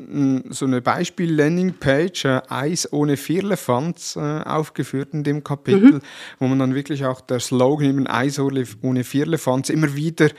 [0.49, 6.01] so eine Beispiel-Landing-Page, äh, Eis ohne Firlefanz, äh, aufgeführt in dem Kapitel, mhm.
[6.39, 10.29] wo man dann wirklich auch der Slogan eben Eis ohne Firlefanz immer wieder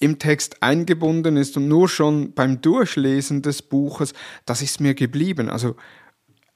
[0.00, 4.12] im Text eingebunden ist und nur schon beim Durchlesen des Buches,
[4.44, 5.48] das ist mir geblieben.
[5.48, 5.76] Also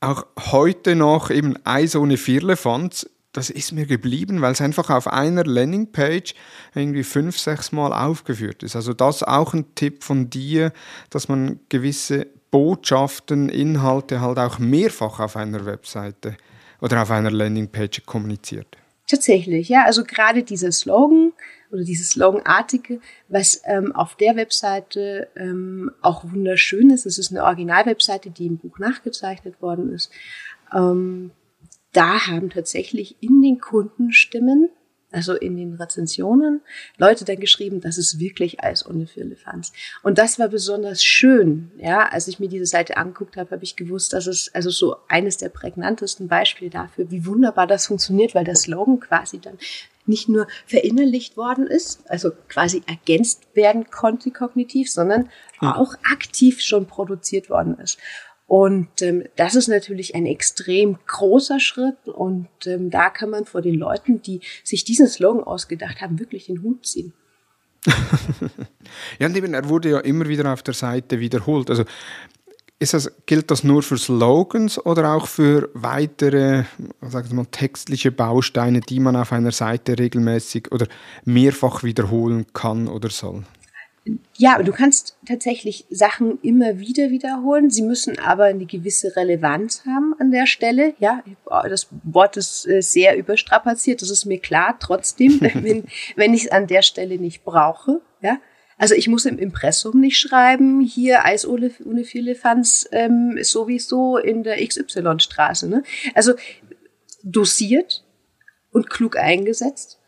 [0.00, 5.06] auch heute noch eben Eis ohne Firlefanz das ist mir geblieben, weil es einfach auf
[5.06, 6.34] einer Landingpage
[6.74, 8.74] irgendwie fünf, sechs Mal aufgeführt ist.
[8.74, 10.72] Also das auch ein Tipp von dir,
[11.10, 16.36] dass man gewisse Botschaften, Inhalte halt auch mehrfach auf einer Webseite
[16.80, 18.76] oder auf einer Landingpage kommuniziert.
[19.06, 19.84] Tatsächlich, ja.
[19.84, 21.32] Also gerade dieser Slogan
[21.70, 27.06] oder dieses Sloganartige, was ähm, auf der Webseite ähm, auch wunderschön ist.
[27.06, 30.10] Es ist eine Originalwebseite, die im Buch nachgezeichnet worden ist.
[30.74, 31.30] Ähm,
[31.92, 34.70] da haben tatsächlich in den Kundenstimmen,
[35.10, 36.60] also in den Rezensionen,
[36.98, 39.72] Leute dann geschrieben, das ist wirklich Eis ohne Firlefanz.
[40.02, 41.70] Und das war besonders schön.
[41.78, 44.96] Ja, als ich mir diese Seite angeguckt habe, habe ich gewusst, dass es also so
[45.08, 49.58] eines der prägnantesten Beispiele dafür, wie wunderbar das funktioniert, weil der Slogan quasi dann
[50.08, 55.28] nicht nur verinnerlicht worden ist, also quasi ergänzt werden konnte kognitiv, sondern
[55.60, 57.98] auch aktiv schon produziert worden ist.
[58.48, 63.60] Und ähm, das ist natürlich ein extrem großer Schritt und ähm, da kann man vor
[63.60, 67.12] den Leuten, die sich diesen Slogan ausgedacht haben, wirklich den Hut ziehen.
[69.18, 71.68] ja, und eben, er wurde ja immer wieder auf der Seite wiederholt.
[71.68, 71.84] Also
[72.78, 76.64] das, gilt das nur für Slogans oder auch für weitere
[77.02, 80.86] sagen wir mal, textliche Bausteine, die man auf einer Seite regelmäßig oder
[81.26, 83.44] mehrfach wiederholen kann oder soll?
[84.36, 87.70] Ja, du kannst tatsächlich Sachen immer wieder wiederholen.
[87.70, 90.94] Sie müssen aber eine gewisse Relevanz haben an der Stelle.
[90.98, 91.22] Ja,
[91.68, 94.76] das Wort ist äh, sehr überstrapaziert, das ist mir klar.
[94.78, 95.84] Trotzdem, wenn,
[96.16, 98.38] wenn ich es an der Stelle nicht brauche, ja.
[98.80, 101.70] Also ich muss im Impressum nicht schreiben, hier Eis ohne,
[102.04, 105.68] viele Fans ähm, sowieso in der XY-Straße.
[105.68, 105.82] Ne?
[106.14, 106.34] Also
[107.24, 108.04] dosiert
[108.70, 109.98] und klug eingesetzt,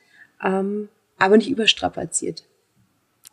[0.41, 2.45] ähm, aber nicht überstrapaziert.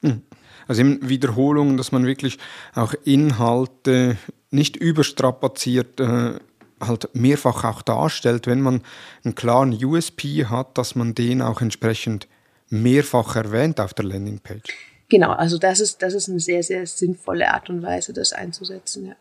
[0.01, 0.23] Hm.
[0.67, 2.37] Also eben Wiederholungen, dass man wirklich
[2.75, 4.17] auch Inhalte
[4.51, 6.33] nicht überstrapaziert äh,
[6.79, 8.81] halt mehrfach auch darstellt, wenn man
[9.23, 12.27] einen klaren USP hat, dass man den auch entsprechend
[12.69, 14.73] mehrfach erwähnt auf der Landingpage.
[15.09, 19.07] Genau, also das ist, das ist eine sehr, sehr sinnvolle Art und Weise, das einzusetzen.
[19.07, 19.15] Ja.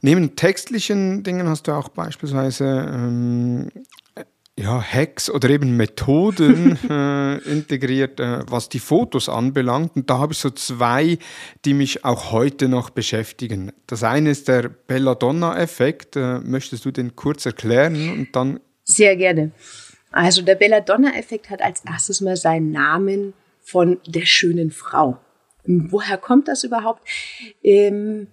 [0.00, 3.70] Neben textlichen Dingen hast du auch beispielsweise ähm,
[4.58, 9.96] ja, Hacks oder eben Methoden äh, integriert, äh, was die Fotos anbelangt.
[9.96, 11.18] Und da habe ich so zwei,
[11.64, 13.72] die mich auch heute noch beschäftigen.
[13.86, 16.16] Das eine ist der Belladonna-Effekt.
[16.16, 18.60] Äh, möchtest du den kurz erklären und dann?
[18.84, 19.52] Sehr gerne.
[20.10, 25.18] Also der Belladonna-Effekt hat als erstes mal seinen Namen von der schönen Frau.
[25.64, 27.00] Woher kommt das überhaupt?
[27.62, 28.26] Ähm,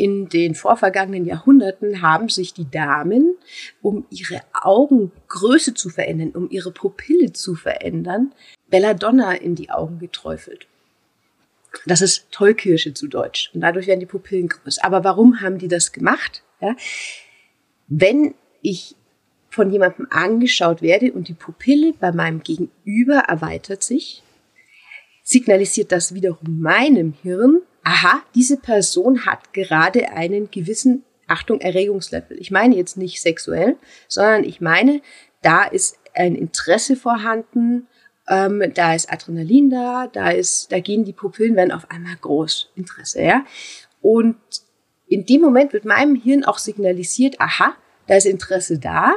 [0.00, 3.36] in den vorvergangenen Jahrhunderten haben sich die Damen,
[3.82, 8.32] um ihre Augengröße zu verändern, um ihre Pupille zu verändern,
[8.70, 10.66] Belladonna in die Augen geträufelt.
[11.84, 13.50] Das ist Tollkirsche zu Deutsch.
[13.52, 14.82] Und dadurch werden die Pupillen größer.
[14.82, 16.42] Aber warum haben die das gemacht?
[16.62, 16.74] Ja?
[17.86, 18.96] Wenn ich
[19.50, 24.22] von jemandem angeschaut werde und die Pupille bei meinem Gegenüber erweitert sich,
[25.22, 32.38] signalisiert das wiederum meinem Hirn, aha, diese Person hat gerade einen gewissen, Achtung, Erregungslevel.
[32.40, 33.76] Ich meine jetzt nicht sexuell,
[34.06, 35.02] sondern ich meine,
[35.42, 37.88] da ist ein Interesse vorhanden,
[38.28, 42.70] ähm, da ist Adrenalin da, da ist, da gehen die Pupillen werden auf einmal groß.
[42.76, 43.44] Interesse, ja.
[44.00, 44.36] Und
[45.08, 47.74] in dem Moment wird meinem Hirn auch signalisiert, aha,
[48.06, 49.14] da ist Interesse da.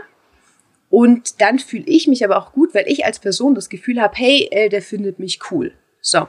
[0.89, 4.15] Und dann fühle ich mich aber auch gut, weil ich als Person das Gefühl habe,
[4.15, 5.73] hey, äh, der findet mich cool.
[6.01, 6.27] So.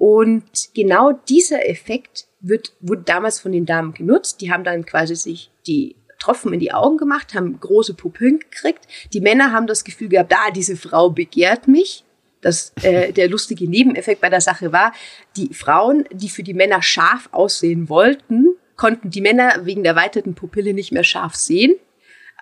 [0.00, 4.40] Und genau dieser Effekt wird, wurde damals von den Damen genutzt.
[4.40, 8.86] Die haben dann quasi sich die Tropfen in die Augen gemacht, haben große Pupillen gekriegt.
[9.12, 12.04] Die Männer haben das Gefühl gehabt, ah, diese Frau begehrt mich.
[12.40, 14.94] Das, äh, der lustige Nebeneffekt bei der Sache war,
[15.36, 20.34] die Frauen, die für die Männer scharf aussehen wollten, konnten die Männer wegen der erweiterten
[20.34, 21.74] Pupille nicht mehr scharf sehen.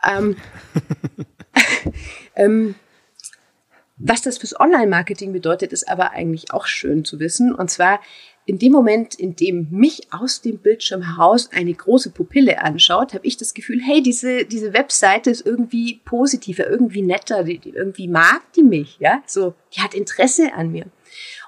[0.08, 0.36] Ähm,
[2.36, 2.76] ähm,
[3.98, 7.54] was das fürs Online-Marketing bedeutet, ist aber eigentlich auch schön zu wissen.
[7.54, 8.00] Und zwar
[8.46, 13.26] in dem Moment, in dem mich aus dem Bildschirm heraus eine große Pupille anschaut, habe
[13.26, 18.08] ich das Gefühl, hey, diese, diese Webseite ist irgendwie positiver, irgendwie netter, die, die, irgendwie
[18.08, 20.86] mag die mich, ja, so, die hat Interesse an mir.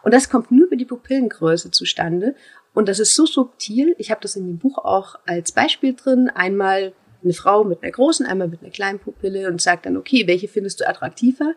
[0.03, 2.35] Und das kommt nur über die Pupillengröße zustande.
[2.75, 3.95] Und das ist so subtil.
[3.99, 6.29] Ich habe das in dem Buch auch als Beispiel drin.
[6.29, 10.27] Einmal eine Frau mit einer großen, einmal mit einer kleinen Pupille und sagt dann, okay,
[10.27, 11.55] welche findest du attraktiver?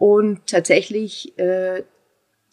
[0.00, 1.82] Und tatsächlich äh,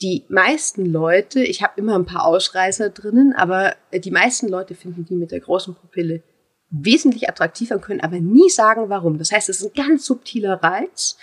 [0.02, 5.06] die meisten Leute, ich habe immer ein paar Ausreißer drinnen, aber die meisten Leute finden
[5.06, 6.24] die mit der großen Pupille
[6.70, 9.18] wesentlich attraktiver und können aber nie sagen, warum.
[9.18, 11.16] Das heißt, es ist ein ganz subtiler Reiz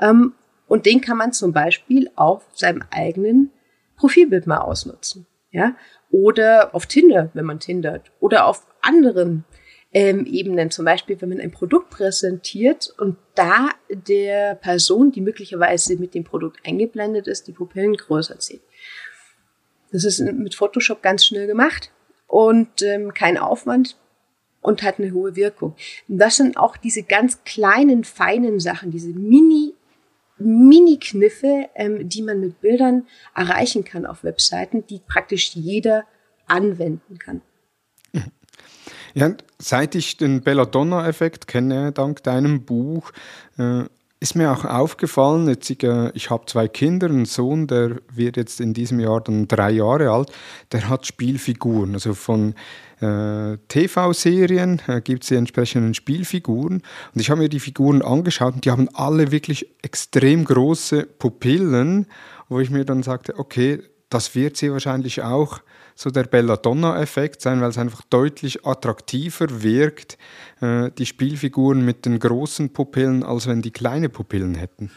[0.00, 0.34] ähm,
[0.68, 3.50] und den kann man zum Beispiel auf seinem eigenen
[3.96, 5.26] Profilbild mal ausnutzen.
[5.50, 5.74] Ja?
[6.08, 8.12] Oder auf Tinder, wenn man tindert.
[8.20, 9.44] Oder auf anderen
[9.94, 10.70] ähm, Ebenen.
[10.70, 16.24] Zum Beispiel, wenn man ein Produkt präsentiert und da der Person, die möglicherweise mit dem
[16.24, 18.62] Produkt eingeblendet ist, die Pupillen größer zieht.
[19.92, 21.92] Das ist mit Photoshop ganz schnell gemacht
[22.26, 23.96] und ähm, kein Aufwand
[24.60, 25.76] und hat eine hohe Wirkung.
[26.08, 29.74] Und das sind auch diese ganz kleinen, feinen Sachen, diese Mini
[30.36, 36.04] Mini-Kniffe, ähm, die man mit Bildern erreichen kann auf Webseiten, die praktisch jeder
[36.46, 37.40] anwenden kann.
[39.14, 43.12] Ja, seit ich den Belladonna-Effekt kenne, dank deinem Buch,
[43.58, 43.84] äh,
[44.18, 48.36] ist mir auch aufgefallen, jetzt ich, äh, ich habe zwei Kinder, einen Sohn, der wird
[48.36, 50.32] jetzt in diesem Jahr dann drei Jahre alt,
[50.72, 52.54] der hat Spielfiguren, also von
[53.00, 56.82] äh, TV-Serien gibt es die entsprechenden Spielfiguren.
[57.14, 62.06] Und ich habe mir die Figuren angeschaut und die haben alle wirklich extrem große Pupillen,
[62.48, 63.80] wo ich mir dann sagte, okay,
[64.14, 65.60] das wird sie wahrscheinlich auch
[65.96, 70.18] so der Belladonna-Effekt sein, weil es einfach deutlich attraktiver wirkt,
[70.60, 74.90] äh, die Spielfiguren mit den großen Pupillen, als wenn die kleine Pupillen hätten.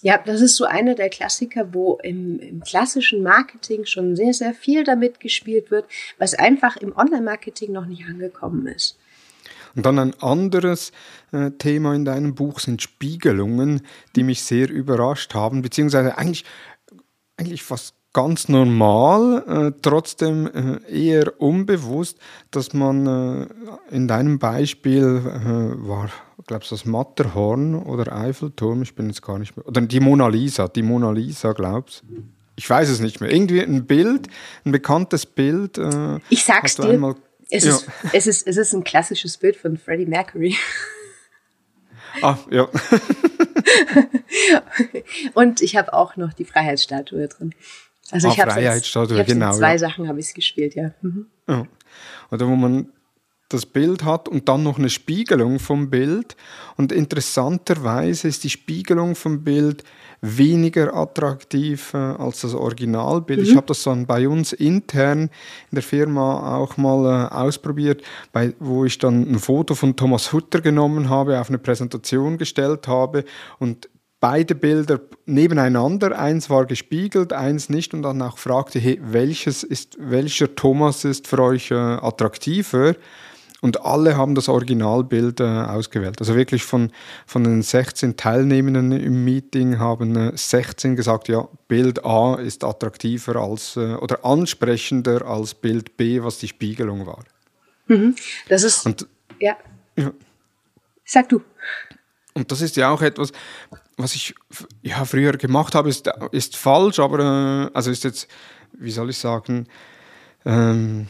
[0.00, 4.54] Ja, das ist so einer der Klassiker, wo im, im, klassischen Marketing schon sehr, sehr
[4.54, 5.86] viel damit gespielt wird,
[6.18, 8.96] was einfach im Online-Marketing noch nicht angekommen ist.
[9.74, 10.92] Und dann ein anderes
[11.32, 13.82] äh, Thema in deinem Buch sind Spiegelungen,
[14.14, 16.44] die mich sehr überrascht haben, beziehungsweise eigentlich,
[17.36, 22.18] eigentlich fast ganz normal, äh, trotzdem äh, eher unbewusst,
[22.50, 23.46] dass man äh,
[23.94, 26.10] in deinem Beispiel äh, war,
[26.48, 30.26] glaubst du, das Matterhorn oder Eiffelturm, ich bin jetzt gar nicht mehr, oder die Mona
[30.26, 32.02] Lisa, die Mona Lisa, glaubst
[32.56, 33.30] Ich weiß es nicht mehr.
[33.30, 34.26] Irgendwie ein Bild,
[34.64, 35.78] ein bekanntes Bild.
[35.78, 37.14] Äh, ich sag's dir, einmal,
[37.50, 37.70] es, ja.
[37.70, 40.56] ist, es, ist, es ist ein klassisches Bild von Freddie Mercury.
[42.20, 42.66] Ah, ja.
[45.34, 47.54] und ich habe auch noch die Freiheitsstatue drin.
[48.10, 49.52] Also ah, ich habe Freiheitsstatue, genau.
[49.52, 49.78] Zwei ja.
[49.78, 50.92] Sachen habe ich gespielt, ja.
[51.02, 51.26] Mhm.
[51.48, 51.66] ja.
[52.30, 52.88] Oder wo man
[53.48, 56.36] das Bild hat und dann noch eine Spiegelung vom Bild.
[56.76, 59.84] Und interessanterweise ist die Spiegelung vom Bild
[60.20, 63.40] weniger attraktiv äh, als das Originalbild.
[63.40, 63.44] Mhm.
[63.46, 65.30] Ich habe das dann bei uns intern
[65.70, 70.32] in der Firma auch mal äh, ausprobiert, bei, wo ich dann ein Foto von Thomas
[70.32, 73.24] Hutter genommen habe, auf eine Präsentation gestellt habe
[73.58, 73.88] und
[74.20, 79.96] beide Bilder nebeneinander, eins war gespiegelt, eins nicht und dann auch fragte, hey, welches ist,
[79.98, 82.94] welcher Thomas ist für euch äh, attraktiver?
[83.60, 86.20] Und alle haben das Originalbild äh, ausgewählt.
[86.20, 86.92] Also wirklich von,
[87.26, 93.34] von den 16 Teilnehmenden im Meeting haben äh, 16 gesagt, ja, Bild A ist attraktiver
[93.36, 97.24] als äh, oder ansprechender als Bild B, was die Spiegelung war.
[97.88, 98.14] Mhm.
[98.48, 98.86] Das ist.
[98.86, 99.08] Und,
[99.40, 99.56] ja.
[99.96, 100.12] ja.
[101.04, 101.42] Sag du.
[102.34, 103.32] Und das ist ja auch etwas,
[103.98, 104.34] was ich
[104.82, 108.28] ja, früher gemacht habe, ist, ist falsch, aber äh, also ist jetzt,
[108.72, 109.66] wie soll ich sagen,
[110.44, 111.08] ähm,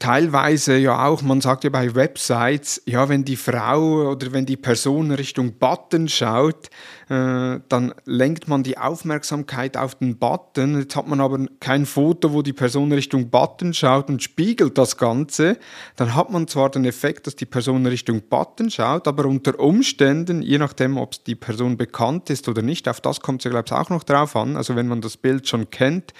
[0.00, 4.56] teilweise ja auch, man sagt ja bei Websites, ja, wenn die Frau oder wenn die
[4.56, 6.68] Person Richtung Button schaut,
[7.10, 10.78] äh, dann lenkt man die Aufmerksamkeit auf den Button.
[10.78, 14.96] Jetzt hat man aber kein Foto, wo die Person Richtung Button schaut und spiegelt das
[14.96, 15.58] Ganze.
[15.96, 20.40] Dann hat man zwar den Effekt, dass die Person Richtung Button schaut, aber unter Umständen,
[20.40, 23.66] je nachdem, ob die Person bekannt ist oder nicht, auf das kommt es ja, glaube
[23.66, 24.56] ich, auch noch drauf an.
[24.56, 26.14] Also wenn man das Bild schon kennt,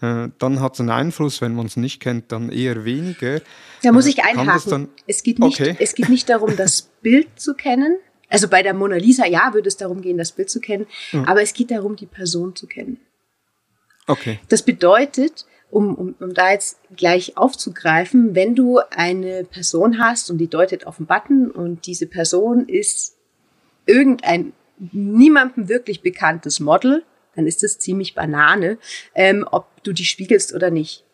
[0.00, 3.40] äh, dann hat es einen Einfluss, wenn man es nicht kennt, dann eher weniger.
[3.82, 4.88] Da muss äh, ich einhaken.
[5.06, 5.76] Es geht, nicht, okay.
[5.78, 7.96] es geht nicht darum, das Bild zu kennen.
[8.28, 10.86] Also bei der Mona Lisa, ja, würde es darum gehen, das Bild zu kennen.
[11.12, 11.24] Mhm.
[11.24, 12.98] Aber es geht darum, die Person zu kennen.
[14.06, 14.40] Okay.
[14.48, 20.38] Das bedeutet, um, um, um da jetzt gleich aufzugreifen, wenn du eine Person hast und
[20.38, 23.16] die deutet auf den Button und diese Person ist
[23.86, 24.52] irgendein
[24.92, 27.04] niemandem wirklich bekanntes Model,
[27.36, 28.78] dann ist es ziemlich Banane,
[29.14, 31.04] ähm, ob du die spiegelst oder nicht.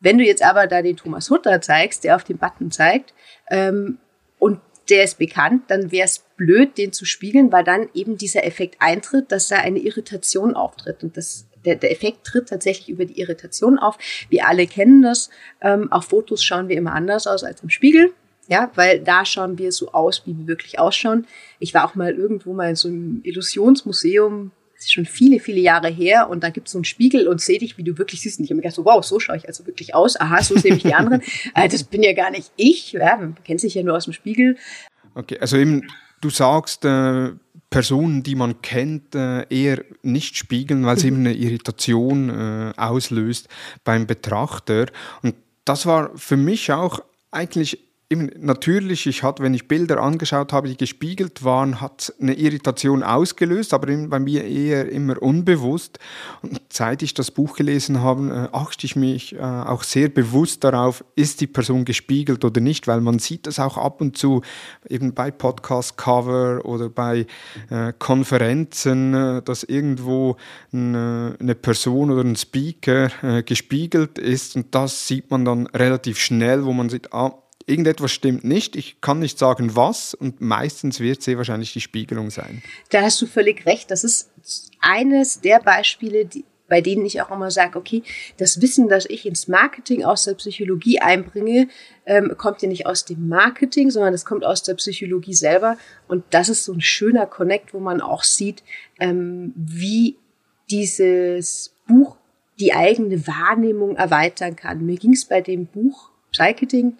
[0.00, 3.14] Wenn du jetzt aber da den Thomas Hutter zeigst, der auf den Button zeigt,
[3.50, 3.98] ähm,
[4.38, 8.44] und der ist bekannt, dann wäre es blöd, den zu spiegeln, weil dann eben dieser
[8.44, 11.02] Effekt eintritt, dass da eine Irritation auftritt.
[11.02, 13.98] Und das, der, der Effekt tritt tatsächlich über die Irritation auf.
[14.28, 15.30] Wir alle kennen das.
[15.60, 18.12] Ähm, auf Fotos schauen wir immer anders aus als im Spiegel.
[18.48, 21.26] Ja, weil da schauen wir so aus, wie wir wirklich ausschauen.
[21.58, 25.60] Ich war auch mal irgendwo mal in so einem Illusionsmuseum, das ist schon viele, viele
[25.60, 28.20] Jahre her und da gibt es so einen Spiegel und sehe dich, wie du wirklich
[28.20, 28.38] siehst.
[28.38, 30.20] Und ich habe mir gedacht, so, wow, so schaue ich also wirklich aus.
[30.20, 31.22] Aha, so sehe ich die anderen.
[31.54, 32.92] äh, das bin ja gar nicht ich.
[32.92, 34.56] Ja, man kennt sich ja nur aus dem Spiegel.
[35.14, 35.88] Okay, also eben,
[36.20, 37.30] du sagst, äh,
[37.70, 43.48] Personen, die man kennt, äh, eher nicht spiegeln, weil es eben eine Irritation äh, auslöst
[43.82, 44.86] beim Betrachter.
[45.22, 45.34] Und
[45.64, 50.76] das war für mich auch eigentlich natürlich, ich hatte, wenn ich Bilder angeschaut habe, die
[50.76, 55.98] gespiegelt waren, hat eine Irritation ausgelöst, aber bei mir eher immer unbewusst.
[56.40, 60.62] Und seit ich das Buch gelesen habe, äh, achte ich mich äh, auch sehr bewusst
[60.62, 64.42] darauf, ist die Person gespiegelt oder nicht, weil man sieht das auch ab und zu
[64.88, 67.26] eben bei Podcast-Cover oder bei
[67.70, 70.36] äh, Konferenzen, dass irgendwo
[70.72, 76.72] eine, Person oder ein Speaker gespiegelt ist und das sieht man dann relativ schnell, wo
[76.72, 77.32] man sieht, ah,
[77.66, 82.30] irgendetwas stimmt nicht, ich kann nicht sagen was und meistens wird sehr wahrscheinlich die Spiegelung
[82.30, 82.62] sein.
[82.90, 83.90] Da hast du völlig recht.
[83.90, 84.30] Das ist
[84.80, 88.02] eines der Beispiele, die, bei denen ich auch immer sage, okay,
[88.36, 91.68] das Wissen, das ich ins Marketing aus der Psychologie einbringe,
[92.06, 95.76] ähm, kommt ja nicht aus dem Marketing, sondern das kommt aus der Psychologie selber.
[96.06, 98.62] Und das ist so ein schöner Connect, wo man auch sieht,
[99.00, 100.16] ähm, wie
[100.70, 102.16] dieses Buch
[102.58, 104.86] die eigene Wahrnehmung erweitern kann.
[104.86, 106.98] Mir ging es bei dem Buch Psycheting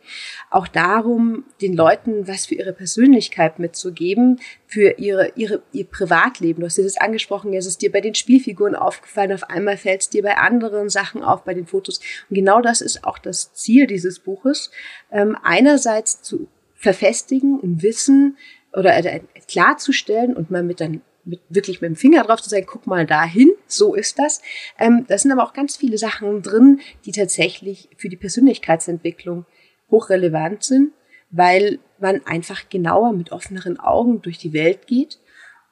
[0.51, 6.61] auch darum, den Leuten was für ihre Persönlichkeit mitzugeben, für ihre, ihre, ihr Privatleben.
[6.61, 10.11] Du hast das angesprochen, es ist dir bei den Spielfiguren aufgefallen, auf einmal fällt es
[10.11, 12.01] dir bei anderen Sachen auf, bei den Fotos.
[12.31, 14.71] Und genau das ist auch das Ziel dieses Buches,
[15.11, 18.37] ähm, einerseits zu verfestigen im Wissen
[18.73, 22.67] oder äh, klarzustellen und mal mit dann mit, wirklich mit dem Finger drauf zu sagen,
[22.67, 24.41] guck mal dahin, so ist das.
[24.79, 29.45] Ähm, da sind aber auch ganz viele Sachen drin, die tatsächlich für die Persönlichkeitsentwicklung
[29.91, 30.93] hochrelevant sind,
[31.31, 35.19] weil man einfach genauer mit offeneren Augen durch die Welt geht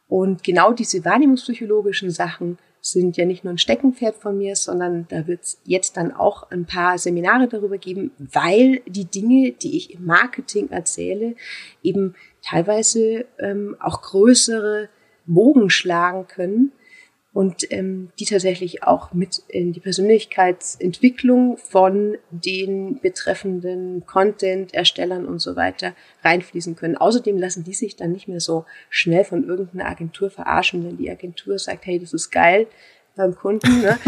[0.09, 5.27] und genau diese wahrnehmungspsychologischen Sachen sind ja nicht nur ein Steckenpferd von mir, sondern da
[5.27, 9.95] wird es jetzt dann auch ein paar Seminare darüber geben, weil die Dinge, die ich
[9.95, 11.35] im Marketing erzähle,
[11.83, 14.91] eben teilweise ähm, auch größere
[15.27, 16.73] Bogen schlagen können
[17.35, 25.57] und ähm, die tatsächlich auch mit in die Persönlichkeitsentwicklung von den betreffenden Content-Erstellern und so
[25.57, 26.97] weiter reinfließen können.
[26.97, 31.11] Außerdem lassen die sich dann nicht mehr so schnell von irgendeiner Agentur verarschen, wenn die
[31.11, 32.69] Agentur sagt, hey, das ist geil
[33.17, 33.83] beim Kunden.
[33.83, 33.99] Ne?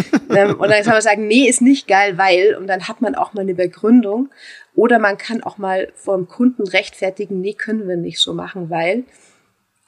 [0.57, 3.35] und dann kann man sagen, nee, ist nicht geil, weil, und dann hat man auch
[3.35, 4.31] mal eine Begründung.
[4.75, 9.05] Oder man kann auch mal vom Kunden rechtfertigen, nee, können wir nicht so machen, weil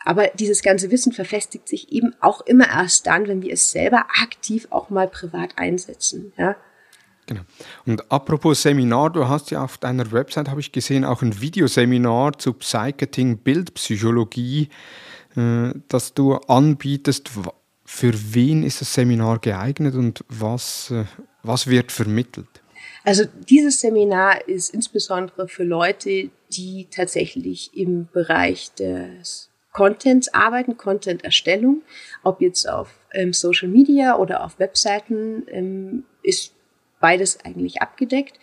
[0.05, 4.07] aber dieses ganze Wissen verfestigt sich eben auch immer erst dann, wenn wir es selber
[4.23, 6.33] aktiv auch mal privat einsetzen.
[6.37, 6.57] Ja.
[7.27, 7.43] Genau.
[7.85, 12.39] Und apropos Seminar, du hast ja auf deiner Website, habe ich gesehen, auch ein Videoseminar
[12.39, 14.71] zu Psycheting, Bildpsychologie,
[15.37, 17.31] äh, das du anbietest.
[17.85, 21.05] Für wen ist das Seminar geeignet und was, äh,
[21.43, 22.49] was wird vermittelt?
[23.05, 31.83] Also dieses Seminar ist insbesondere für Leute, die tatsächlich im Bereich des Content arbeiten, Content-Erstellung,
[32.25, 36.53] ob jetzt auf ähm, Social Media oder auf Webseiten, ähm, ist
[36.99, 38.41] beides eigentlich abgedeckt.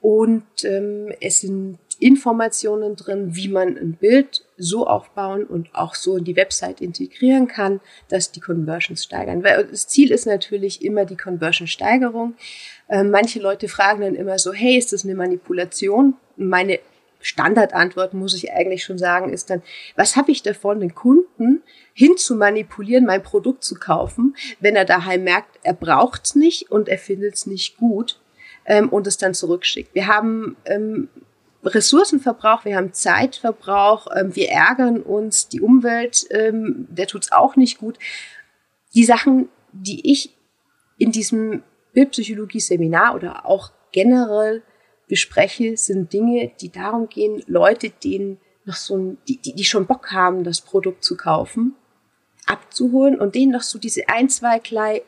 [0.00, 6.16] Und ähm, es sind Informationen drin, wie man ein Bild so aufbauen und auch so
[6.16, 9.44] in die Website integrieren kann, dass die Conversions steigern.
[9.44, 12.36] Weil das Ziel ist natürlich immer die Conversion-Steigerung.
[12.88, 16.14] Ähm, manche Leute fragen dann immer so, hey, ist das eine Manipulation?
[16.36, 16.80] Meine
[17.24, 19.62] Standardantwort, muss ich eigentlich schon sagen, ist dann,
[19.96, 21.62] was habe ich davon, den Kunden
[21.94, 26.70] hin zu manipulieren, mein Produkt zu kaufen, wenn er daheim merkt, er braucht es nicht
[26.70, 28.20] und er findet es nicht gut
[28.66, 29.94] ähm, und es dann zurückschickt.
[29.94, 31.08] Wir haben ähm,
[31.64, 37.78] Ressourcenverbrauch, wir haben Zeitverbrauch, ähm, wir ärgern uns, die Umwelt, ähm, der tut's auch nicht
[37.78, 37.98] gut.
[38.94, 40.36] Die Sachen, die ich
[40.98, 41.62] in diesem
[41.94, 44.62] Bildpsychologie-Seminar oder auch generell
[45.08, 49.86] bespreche, sind Dinge, die darum gehen, Leute, denen noch so ein, die, die, die schon
[49.86, 51.74] Bock haben, das Produkt zu kaufen,
[52.46, 55.02] abzuholen und denen noch so diese ein, zwei, klei,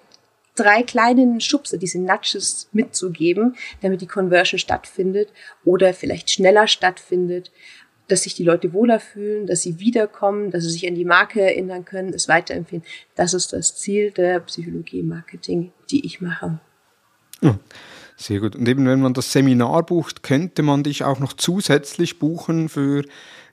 [0.55, 5.33] drei kleinen Schubse, diese Nudges mitzugeben, damit die Conversion stattfindet
[5.65, 7.51] oder vielleicht schneller stattfindet,
[8.09, 11.41] dass sich die Leute wohler fühlen, dass sie wiederkommen, dass sie sich an die Marke
[11.41, 12.85] erinnern können, es weiterempfehlen.
[13.17, 16.61] Das ist das Ziel der Psychologie Marketing, die ich mache.
[17.43, 17.59] Ja.
[18.17, 18.57] Sehr gut.
[18.57, 23.05] Und eben, wenn man das Seminar bucht, könnte man dich auch noch zusätzlich buchen für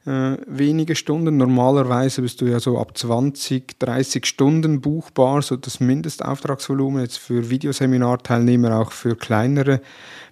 [0.05, 1.35] äh, wenige Stunden.
[1.35, 7.49] Normalerweise bist du ja so ab 20, 30 Stunden buchbar, so das Mindestauftragsvolumen jetzt für
[7.49, 9.81] Videoseminarteilnehmer, auch für kleinere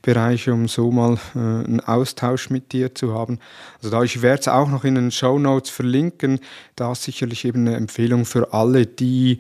[0.02, 3.40] Bereiche, um so mal äh, einen Austausch mit dir zu haben.
[3.78, 6.40] Also da ich werde es auch noch in den Show Notes verlinken,
[6.76, 9.38] da ist sicherlich eben eine Empfehlung für alle, die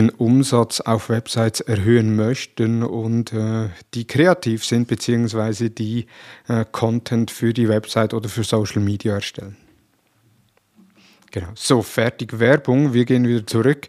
[0.00, 6.06] den Umsatz auf Websites erhöhen möchten und äh, die kreativ sind, beziehungsweise die
[6.48, 9.58] äh, Content für die Website oder für Social Media erstellen.
[11.30, 11.48] Genau.
[11.54, 12.94] So, fertig Werbung.
[12.94, 13.88] Wir gehen wieder zurück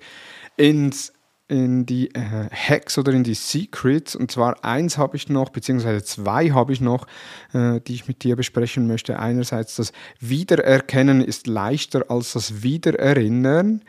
[0.58, 1.14] ins
[1.52, 4.16] in die äh, Hacks oder in die Secrets.
[4.16, 7.06] Und zwar eins habe ich noch, beziehungsweise zwei habe ich noch,
[7.54, 9.20] äh, die ich mit dir besprechen möchte.
[9.20, 9.92] Einerseits das
[10.22, 13.82] Wiedererkennen ist leichter als das Wiedererinnern.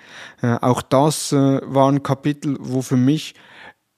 [0.42, 3.34] Äh, auch das äh, war ein Kapitel, wo für mich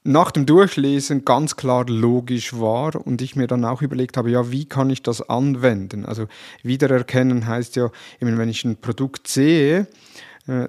[0.03, 4.51] nach dem Durchlesen ganz klar logisch war und ich mir dann auch überlegt habe, ja,
[4.51, 6.05] wie kann ich das anwenden?
[6.05, 6.27] Also
[6.61, 7.89] Wiedererkennen heißt ja,
[8.19, 9.87] wenn ich ein Produkt sehe,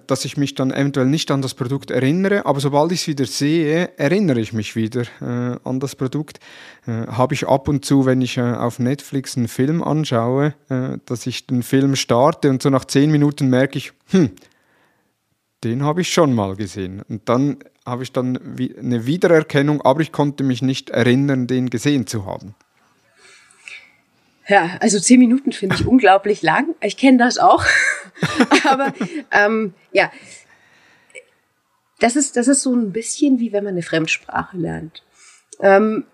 [0.06, 3.26] dass ich mich dann eventuell nicht an das Produkt erinnere, aber sobald ich es wieder
[3.26, 6.40] sehe, erinnere ich mich wieder äh, an das Produkt.
[6.86, 10.96] Äh, Habe ich ab und zu, wenn ich äh, auf Netflix einen Film anschaue, äh,
[11.04, 14.30] dass ich den Film starte und so nach zehn Minuten merke ich, hm,
[15.62, 17.02] den habe ich schon mal gesehen.
[17.08, 18.38] Und dann habe ich dann
[18.78, 22.54] eine Wiedererkennung, aber ich konnte mich nicht erinnern, den gesehen zu haben.
[24.48, 26.74] Ja, also zehn Minuten finde ich unglaublich lang.
[26.80, 27.64] Ich kenne das auch.
[28.64, 28.92] Aber
[29.32, 30.10] ähm, ja,
[31.98, 35.02] das ist, das ist so ein bisschen wie wenn man eine Fremdsprache lernt.
[35.60, 36.04] Ähm,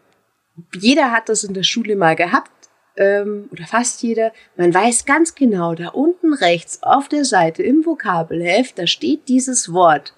[0.75, 2.51] jeder hat das in der Schule mal gehabt,
[2.97, 4.33] ähm, oder fast jeder.
[4.57, 9.73] Man weiß ganz genau, da unten rechts auf der Seite im Vokabelheft, da steht dieses
[9.73, 10.15] Wort.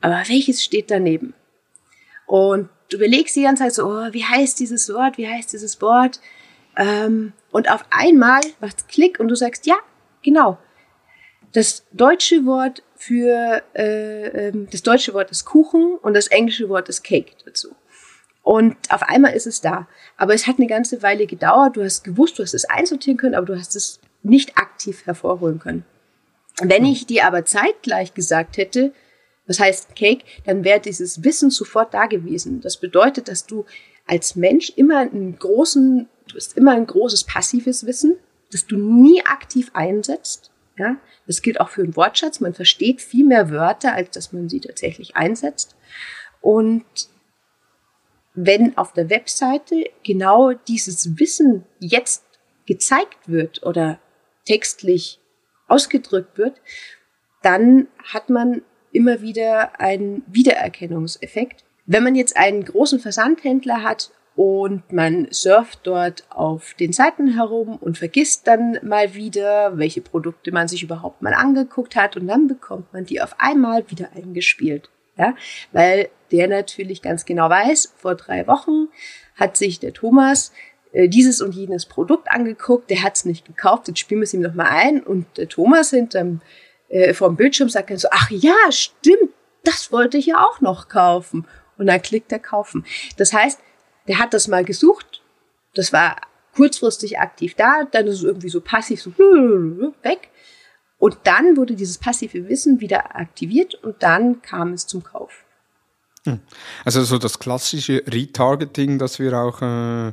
[0.00, 1.34] Aber welches steht daneben?
[2.26, 5.80] Und du überlegst die ganze Zeit so, oh, wie heißt dieses Wort, wie heißt dieses
[5.80, 6.20] Wort?
[6.76, 9.76] Ähm, und auf einmal macht's Klick und du sagst, ja,
[10.24, 10.58] genau.
[11.52, 16.88] Das deutsche Wort für äh, ähm, das deutsche Wort ist Kuchen und das englische Wort
[16.88, 17.76] ist Cake dazu.
[18.42, 19.86] Und auf einmal ist es da.
[20.16, 21.76] Aber es hat eine ganze Weile gedauert.
[21.76, 25.60] Du hast gewusst, du hast es einsortieren können, aber du hast es nicht aktiv hervorholen
[25.60, 25.84] können.
[26.60, 28.92] Wenn ich dir aber zeitgleich gesagt hätte,
[29.46, 32.60] was heißt Cake, dann wäre dieses Wissen sofort da gewesen.
[32.60, 33.64] Das bedeutet, dass du
[34.08, 38.16] als Mensch immer einen großen, du hast immer ein großes passives Wissen,
[38.50, 40.50] das du nie aktiv einsetzt.
[40.76, 40.96] Ja,
[41.26, 42.40] das gilt auch für den Wortschatz.
[42.40, 45.76] Man versteht viel mehr Wörter, als dass man sie tatsächlich einsetzt.
[46.40, 46.84] Und
[48.34, 52.24] wenn auf der Webseite genau dieses Wissen jetzt
[52.66, 54.00] gezeigt wird oder
[54.44, 55.20] textlich
[55.68, 56.60] ausgedrückt wird,
[57.42, 61.64] dann hat man immer wieder einen Wiedererkennungseffekt.
[61.86, 67.76] Wenn man jetzt einen großen Versandhändler hat und man surft dort auf den Seiten herum
[67.76, 72.48] und vergisst dann mal wieder, welche Produkte man sich überhaupt mal angeguckt hat und dann
[72.48, 74.90] bekommt man die auf einmal wieder eingespielt.
[75.16, 75.34] Ja,
[75.70, 78.88] weil der natürlich ganz genau weiß, vor drei Wochen
[79.36, 80.50] hat sich der Thomas
[80.90, 84.34] äh, dieses und jenes Produkt angeguckt, der hat es nicht gekauft, jetzt spielen wir es
[84.34, 86.40] ihm nochmal ein und der Thomas hinterm
[86.88, 89.30] äh, vor dem Bildschirm sagt dann so, ach ja, stimmt,
[89.64, 91.46] das wollte ich ja auch noch kaufen.
[91.76, 92.84] Und dann klickt er kaufen.
[93.16, 93.58] Das heißt,
[94.08, 95.22] der hat das mal gesucht,
[95.74, 96.16] das war
[96.54, 100.30] kurzfristig aktiv da, dann ist es irgendwie so passiv so weg.
[100.98, 105.43] Und dann wurde dieses passive Wissen wieder aktiviert und dann kam es zum Kauf.
[106.26, 106.40] Hm.
[106.86, 110.12] Also so das klassische Retargeting, das wir auch äh,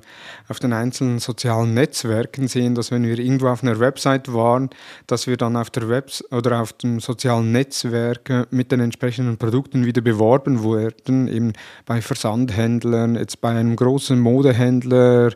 [0.49, 4.70] auf den einzelnen sozialen Netzwerken sehen, dass wenn wir irgendwo auf einer Website waren,
[5.07, 9.38] dass wir dann auf der Web oder auf dem sozialen Netzwerk äh, mit den entsprechenden
[9.38, 11.53] Produkten wieder beworben wurden, eben
[11.86, 15.34] bei Versandhändlern, jetzt bei einem großen Modehändler, äh,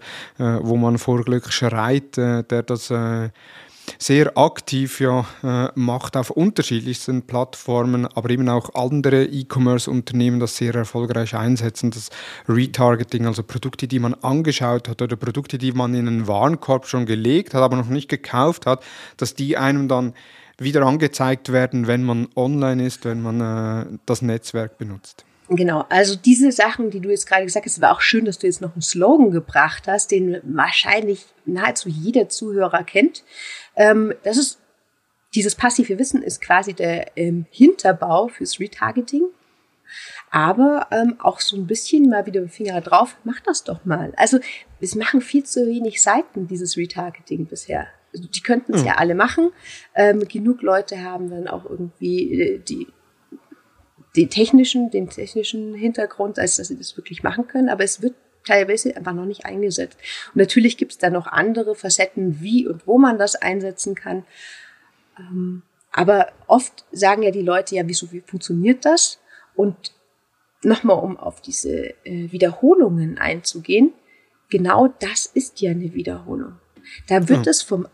[0.60, 3.30] wo man vor Glück schreit, äh, der das äh,
[3.98, 10.76] sehr aktiv ja, äh, macht auf unterschiedlichsten Plattformen, aber eben auch andere E-Commerce-Unternehmen das sehr
[10.76, 11.91] erfolgreich einsetzen.
[11.91, 12.10] Das
[12.48, 17.06] Retargeting, also Produkte, die man angeschaut hat oder Produkte, die man in einen Warenkorb schon
[17.06, 18.84] gelegt hat, aber noch nicht gekauft hat,
[19.18, 20.14] dass die einem dann
[20.58, 25.26] wieder angezeigt werden, wenn man online ist, wenn man äh, das Netzwerk benutzt.
[25.48, 28.48] Genau, also diese Sachen, die du jetzt gerade gesagt hast, war auch schön, dass du
[28.48, 33.24] jetzt noch einen Slogan gebracht hast, den wahrscheinlich nahezu jeder Zuhörer kennt.
[33.76, 34.60] Ähm, das ist
[35.34, 39.24] dieses passive Wissen ist quasi der ähm, Hinterbau fürs Retargeting.
[40.32, 44.14] Aber ähm, auch so ein bisschen mal wieder Finger drauf, mach das doch mal.
[44.18, 44.40] Also
[44.80, 47.88] es machen viel zu wenig Seiten dieses Retargeting bisher.
[48.14, 48.88] Also, die könnten es mhm.
[48.88, 49.52] ja alle machen.
[49.94, 52.88] Ähm, genug Leute haben dann auch irgendwie äh, die
[54.16, 58.16] den technischen, den technischen Hintergrund, als dass sie das wirklich machen können, aber es wird
[58.46, 59.98] teilweise einfach noch nicht eingesetzt.
[60.28, 64.26] Und natürlich gibt es da noch andere Facetten, wie und wo man das einsetzen kann.
[65.20, 69.20] Ähm, aber oft sagen ja die Leute, ja, wieso, wie funktioniert das?
[69.56, 69.93] Und
[70.62, 73.93] nochmal, um auf diese äh, Wiederholungen einzugehen,
[74.50, 76.60] genau das ist ja eine Wiederholung.
[77.08, 77.50] Da wird ja.
[77.52, 77.88] es vom,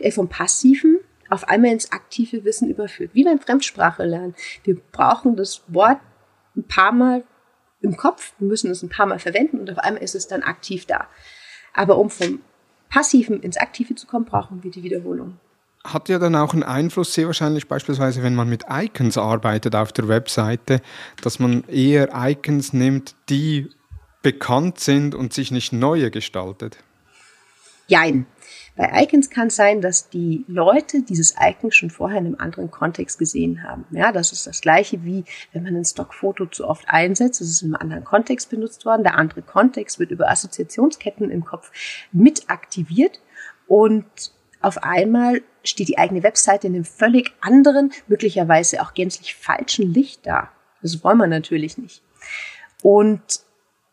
[0.00, 0.98] äh, vom passiven
[1.30, 3.10] auf einmal ins aktive Wissen überführt.
[3.14, 4.34] Wie beim Fremdsprache lernen.
[4.64, 5.98] Wir brauchen das Wort
[6.56, 7.24] ein paar Mal
[7.84, 10.42] im Kopf, wir müssen es ein paar Mal verwenden und auf einmal ist es dann
[10.42, 11.06] aktiv da.
[11.72, 12.40] Aber um vom
[12.88, 15.38] Passiven ins Aktive zu kommen, brauchen wir die Wiederholung.
[15.84, 19.92] Hat ja dann auch einen Einfluss, sehr wahrscheinlich beispielsweise, wenn man mit Icons arbeitet auf
[19.92, 20.80] der Webseite,
[21.20, 23.68] dass man eher Icons nimmt, die
[24.22, 26.78] bekannt sind und sich nicht neue gestaltet.
[27.86, 28.26] Jein.
[28.76, 32.72] Bei Icons kann es sein, dass die Leute dieses Icon schon vorher in einem anderen
[32.72, 33.86] Kontext gesehen haben.
[33.92, 37.62] Ja, das ist das gleiche wie, wenn man ein Stockfoto zu oft einsetzt, es ist
[37.62, 39.04] in einem anderen Kontext benutzt worden.
[39.04, 41.70] Der andere Kontext wird über Assoziationsketten im Kopf
[42.10, 43.20] mit aktiviert
[43.68, 44.04] und
[44.60, 50.26] auf einmal steht die eigene Webseite in einem völlig anderen, möglicherweise auch gänzlich falschen Licht
[50.26, 50.50] da.
[50.82, 52.02] Das wollen wir natürlich nicht.
[52.82, 53.22] Und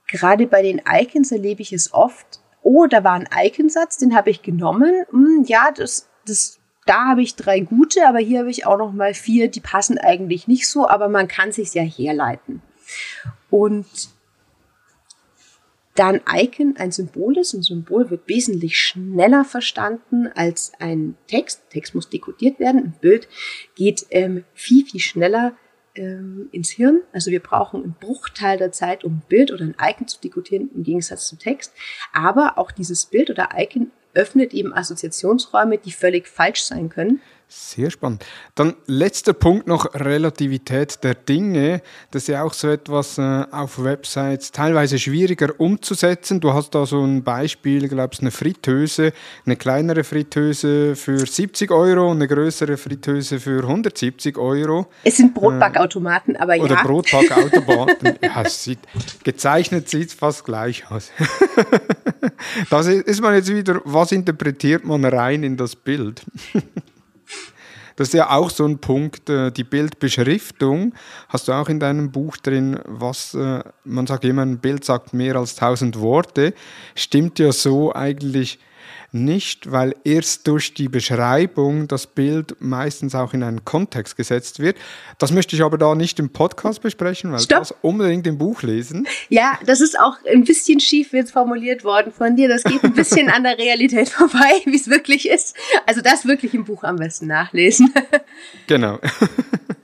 [0.07, 4.29] gerade bei den Icons erlebe ich es oft, oh, da war ein Iconsatz, den habe
[4.29, 5.05] ich genommen.
[5.11, 8.93] Hm, ja, das, das, da habe ich drei gute, aber hier habe ich auch noch
[8.93, 12.61] mal vier, die passen eigentlich nicht so, aber man kann sich ja herleiten.
[13.49, 13.85] Und
[15.95, 21.63] da ein Icon ein Symbol ist, ein Symbol wird wesentlich schneller verstanden als ein Text.
[21.69, 23.27] Text muss dekodiert werden, ein Bild
[23.75, 25.53] geht ähm, viel, viel schneller
[25.95, 27.01] ähm, ins Hirn.
[27.11, 30.69] Also wir brauchen einen Bruchteil der Zeit, um ein Bild oder ein Icon zu dekodieren,
[30.73, 31.73] im Gegensatz zum Text.
[32.13, 37.21] Aber auch dieses Bild oder Icon öffnet eben Assoziationsräume, die völlig falsch sein können.
[37.53, 38.25] Sehr spannend.
[38.55, 41.81] Dann letzter Punkt noch Relativität der Dinge.
[42.09, 46.39] Das ist ja auch so etwas äh, auf Websites teilweise schwieriger umzusetzen.
[46.39, 49.11] Du hast da so ein Beispiel, glaube ich, eine Fritteuse,
[49.45, 54.87] eine kleinere Fritteuse für 70 Euro und eine größere Fritteuse für 170 Euro.
[55.03, 56.63] Es sind Brotbackautomaten, äh, aber ja.
[56.63, 58.17] Oder Brotbackautomaten.
[58.23, 58.79] ja, sieht,
[59.25, 61.11] gezeichnet sieht es fast gleich aus.
[62.69, 66.21] das ist man jetzt wieder, was interpretiert man rein in das Bild?
[68.01, 70.95] Das ist ja auch so ein Punkt, äh, die Bildbeschriftung
[71.29, 75.13] hast du auch in deinem Buch drin, was äh, man sagt immer, ein Bild sagt
[75.13, 76.55] mehr als tausend Worte.
[76.95, 78.57] Stimmt ja so eigentlich
[79.13, 84.77] nicht, weil erst durch die Beschreibung das Bild meistens auch in einen Kontext gesetzt wird.
[85.17, 87.59] Das möchte ich aber da nicht im Podcast besprechen, weil Stopp.
[87.59, 89.07] das unbedingt im Buch lesen.
[89.29, 92.47] Ja, das ist auch ein bisschen schief jetzt formuliert worden von dir.
[92.47, 95.55] Das geht ein bisschen an der Realität vorbei, wie es wirklich ist.
[95.85, 97.93] Also das wirklich im Buch am besten nachlesen.
[98.67, 98.99] Genau.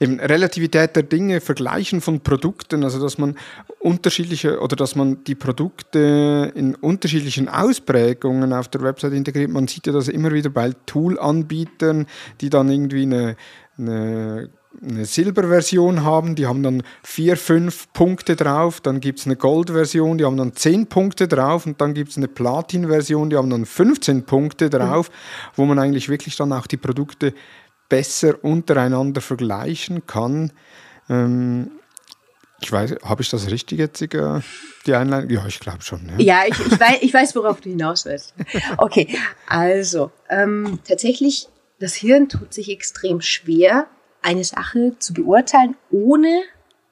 [0.00, 3.36] eben Relativität der Dinge, Vergleichen von Produkten, also dass man
[3.78, 9.50] unterschiedliche oder dass man die Produkte in unterschiedlichen Ausprägungen auf der Website integriert.
[9.50, 12.06] Man sieht ja das immer wieder bei Tool-Anbietern,
[12.40, 13.36] die dann irgendwie eine,
[13.78, 14.50] eine
[14.82, 20.18] eine Silberversion haben, die haben dann vier, fünf Punkte drauf, dann gibt es eine Gold-Version,
[20.18, 23.66] die haben dann zehn Punkte drauf und dann gibt es eine Platin-Version, die haben dann
[23.66, 25.12] 15 Punkte drauf, mhm.
[25.56, 27.34] wo man eigentlich wirklich dann auch die Produkte
[27.88, 30.52] besser untereinander vergleichen kann.
[31.08, 31.70] Ähm,
[32.60, 34.40] ich weiß, habe ich das richtig jetzt, äh,
[34.86, 35.30] die Einleitung?
[35.30, 36.10] Ja, ich glaube schon.
[36.18, 38.34] Ja, ja ich, ich, weiß, ich weiß, worauf du hinaus willst.
[38.78, 39.08] Okay,
[39.46, 43.86] also ähm, tatsächlich, das Hirn tut sich extrem schwer,
[44.22, 46.42] eine Sache zu beurteilen, ohne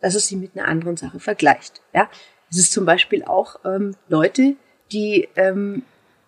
[0.00, 1.80] dass es sie mit einer anderen Sache vergleicht.
[1.94, 2.10] Ja,
[2.50, 4.56] es ist zum Beispiel auch ähm, Leute,
[4.90, 5.84] die ähm,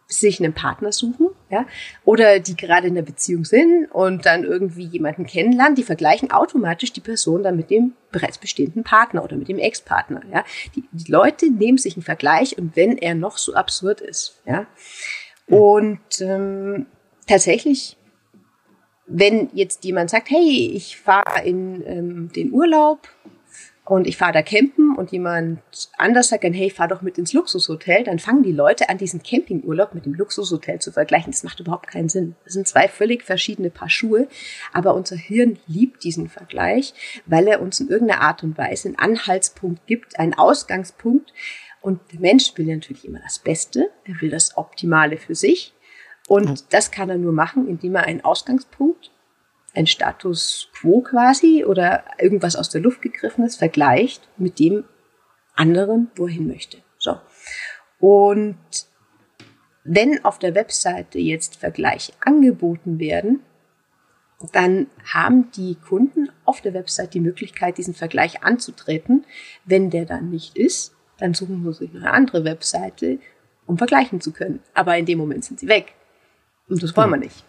[0.07, 1.67] sich einen Partner suchen, ja,
[2.05, 6.93] oder die gerade in der Beziehung sind und dann irgendwie jemanden kennenlernen, die vergleichen automatisch
[6.93, 10.45] die Person dann mit dem bereits bestehenden Partner oder mit dem Ex-Partner, ja.
[10.75, 14.67] Die, die Leute nehmen sich einen Vergleich und wenn er noch so absurd ist, ja.
[15.47, 16.87] Und ähm,
[17.27, 17.97] tatsächlich,
[19.07, 23.01] wenn jetzt jemand sagt, hey, ich fahre in ähm, den Urlaub
[23.87, 25.61] und ich fahre da campen und jemand
[25.99, 29.23] anders sagt dann, hey, fahr doch mit ins Luxushotel, dann fangen die Leute an, diesen
[29.23, 31.33] Campingurlaub mit dem Luxushotel zu vergleichen.
[31.33, 32.35] Das macht überhaupt keinen Sinn.
[32.45, 34.27] Das sind zwei völlig verschiedene Paar Schuhe,
[34.73, 36.95] aber unser Hirn liebt diesen Vergleich,
[37.27, 41.35] weil er uns in irgendeiner Art und Weise einen Anhaltspunkt gibt, einen Ausgangspunkt.
[41.83, 45.75] Und der Mensch will natürlich immer das Beste, er will das Optimale für sich.
[46.27, 49.11] Und das kann er nur machen, indem er einen Ausgangspunkt
[49.75, 54.85] ein Status quo quasi oder irgendwas aus der Luft gegriffenes vergleicht mit dem
[55.55, 56.79] anderen, wo er hin möchte.
[56.99, 57.19] So.
[57.99, 58.57] Und
[59.85, 63.41] wenn auf der Webseite jetzt Vergleiche angeboten werden,
[64.53, 69.25] dann haben die Kunden auf der Website die Möglichkeit, diesen Vergleich anzutreten.
[69.65, 73.19] Wenn der dann nicht ist, dann suchen sie sich eine andere Webseite,
[73.67, 74.61] um vergleichen zu können.
[74.75, 75.95] Aber in dem Moment sind sie weg.
[76.69, 77.45] Und das wollen wir nicht.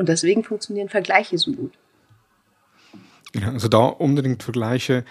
[0.00, 1.74] Und deswegen funktionieren Vergleiche so gut.
[3.34, 5.04] Ja, also da unbedingt Vergleiche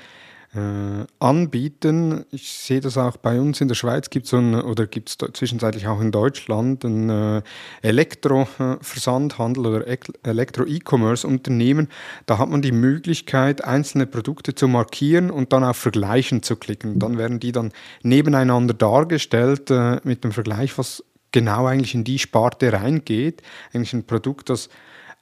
[0.56, 2.26] äh, anbieten.
[2.32, 5.86] Ich sehe das auch bei uns in der Schweiz gibt es oder gibt es zwischenzeitlich
[5.86, 7.42] auch in Deutschland ein äh,
[7.84, 9.86] Elektroversandhandel oder
[10.24, 11.88] Elektro-E-Commerce-Unternehmen.
[12.26, 16.98] Da hat man die Möglichkeit, einzelne Produkte zu markieren und dann auf Vergleichen zu klicken.
[16.98, 22.20] Dann werden die dann nebeneinander dargestellt äh, mit dem Vergleich, was genau eigentlich in die
[22.20, 23.42] Sparte reingeht.
[23.74, 24.70] Eigentlich ein Produkt, das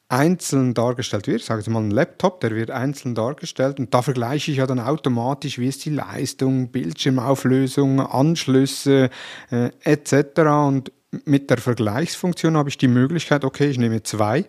[0.09, 1.41] einzeln dargestellt wird.
[1.41, 4.67] Ich sage jetzt mal ein Laptop, der wird einzeln dargestellt und da vergleiche ich ja
[4.67, 9.09] dann automatisch, wie ist die Leistung, Bildschirmauflösung, Anschlüsse
[9.51, 10.39] äh, etc.
[10.65, 10.91] Und
[11.25, 14.45] mit der Vergleichsfunktion habe ich die Möglichkeit, okay, ich nehme zwei,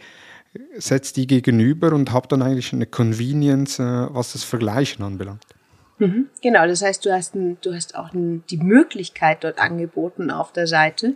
[0.77, 5.45] setze die gegenüber und habe dann eigentlich eine Convenience, äh, was das Vergleichen anbelangt.
[5.99, 10.31] Mhm, genau, das heißt, du hast, ein, du hast auch ein, die Möglichkeit dort angeboten
[10.31, 11.15] auf der Seite.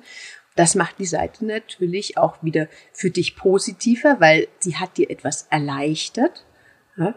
[0.56, 5.46] Das macht die Seite natürlich auch wieder für dich positiver, weil sie hat dir etwas
[5.50, 6.44] erleichtert.
[6.96, 7.14] Ja?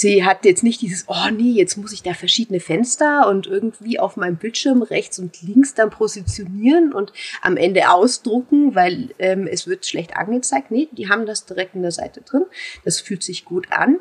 [0.00, 3.98] Sie hat jetzt nicht dieses, oh nee, jetzt muss ich da verschiedene Fenster und irgendwie
[3.98, 7.12] auf meinem Bildschirm rechts und links dann positionieren und
[7.42, 10.70] am Ende ausdrucken, weil ähm, es wird schlecht angezeigt.
[10.70, 12.44] Nee, die haben das direkt in der Seite drin.
[12.84, 13.98] Das fühlt sich gut an.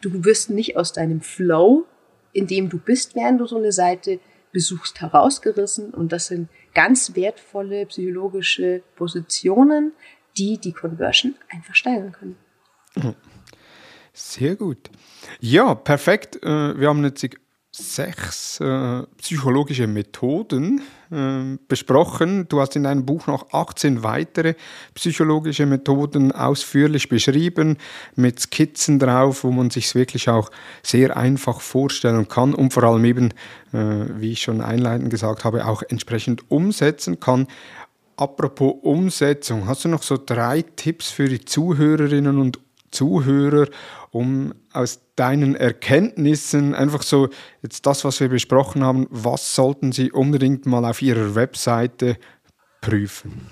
[0.00, 1.86] Du wirst nicht aus deinem Flow
[2.32, 4.20] in dem du bist, während du so eine Seite
[4.52, 5.92] besuchst, herausgerissen.
[5.92, 9.92] Und das sind ganz wertvolle psychologische Positionen,
[10.36, 12.36] die die Conversion einfach steigern können.
[14.12, 14.90] Sehr gut.
[15.40, 16.42] Ja, perfekt.
[16.42, 17.26] Äh, wir haben jetzt
[17.70, 20.82] sechs äh, psychologische Methoden
[21.12, 22.48] äh, besprochen.
[22.48, 24.54] Du hast in deinem Buch noch 18 weitere
[24.94, 27.76] psychologische Methoden ausführlich beschrieben,
[28.16, 30.50] mit Skizzen drauf, wo man sich wirklich auch
[30.82, 33.28] sehr einfach vorstellen kann und vor allem eben,
[33.72, 37.46] äh, wie ich schon einleitend gesagt habe, auch entsprechend umsetzen kann.
[38.16, 42.58] Apropos Umsetzung, hast du noch so drei Tipps für die Zuhörerinnen und
[42.92, 43.68] Zuhörer,
[44.10, 47.28] um aus deinen Erkenntnissen einfach so
[47.62, 52.16] jetzt das, was wir besprochen haben, was sollten sie unbedingt mal auf ihrer Webseite
[52.80, 53.50] prüfen?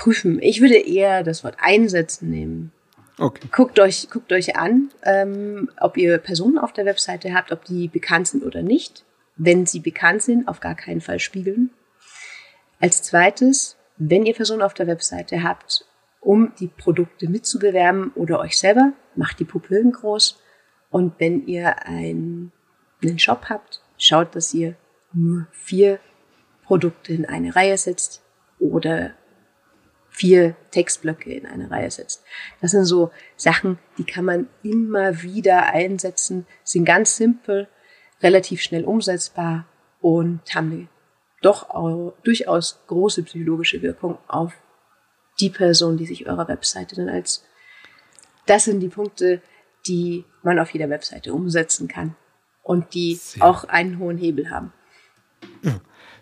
[0.00, 0.40] prüfen.
[0.40, 2.72] Ich würde eher das Wort einsetzen nehmen.
[3.18, 3.48] Okay.
[3.52, 7.86] Guckt euch, guckt euch an, ähm, ob ihr Personen auf der Webseite habt, ob die
[7.86, 9.04] bekannt sind oder nicht.
[9.36, 11.70] Wenn sie bekannt sind, auf gar keinen Fall spiegeln.
[12.80, 15.84] Als zweites, wenn ihr Personen auf der Webseite habt,
[16.20, 20.40] um die Produkte mitzubewerben oder euch selber, macht die Pupillen groß.
[20.90, 22.52] Und wenn ihr ein,
[23.02, 24.76] einen Shop habt, schaut, dass ihr
[25.12, 25.98] nur vier
[26.64, 28.22] Produkte in eine Reihe setzt
[28.58, 29.12] oder
[30.10, 32.24] vier Textblöcke in eine Reihe setzt.
[32.60, 37.68] Das sind so Sachen, die kann man immer wieder einsetzen, sind ganz simpel,
[38.22, 39.66] relativ schnell umsetzbar
[40.00, 40.88] und haben eine
[41.42, 44.52] doch durchaus große psychologische Wirkung auf
[45.40, 47.44] die Person, die sich eurer Webseite dann als
[48.46, 49.42] das sind die Punkte,
[49.86, 52.16] die man auf jeder Webseite umsetzen kann
[52.62, 53.44] und die Sehr.
[53.44, 54.72] auch einen hohen Hebel haben.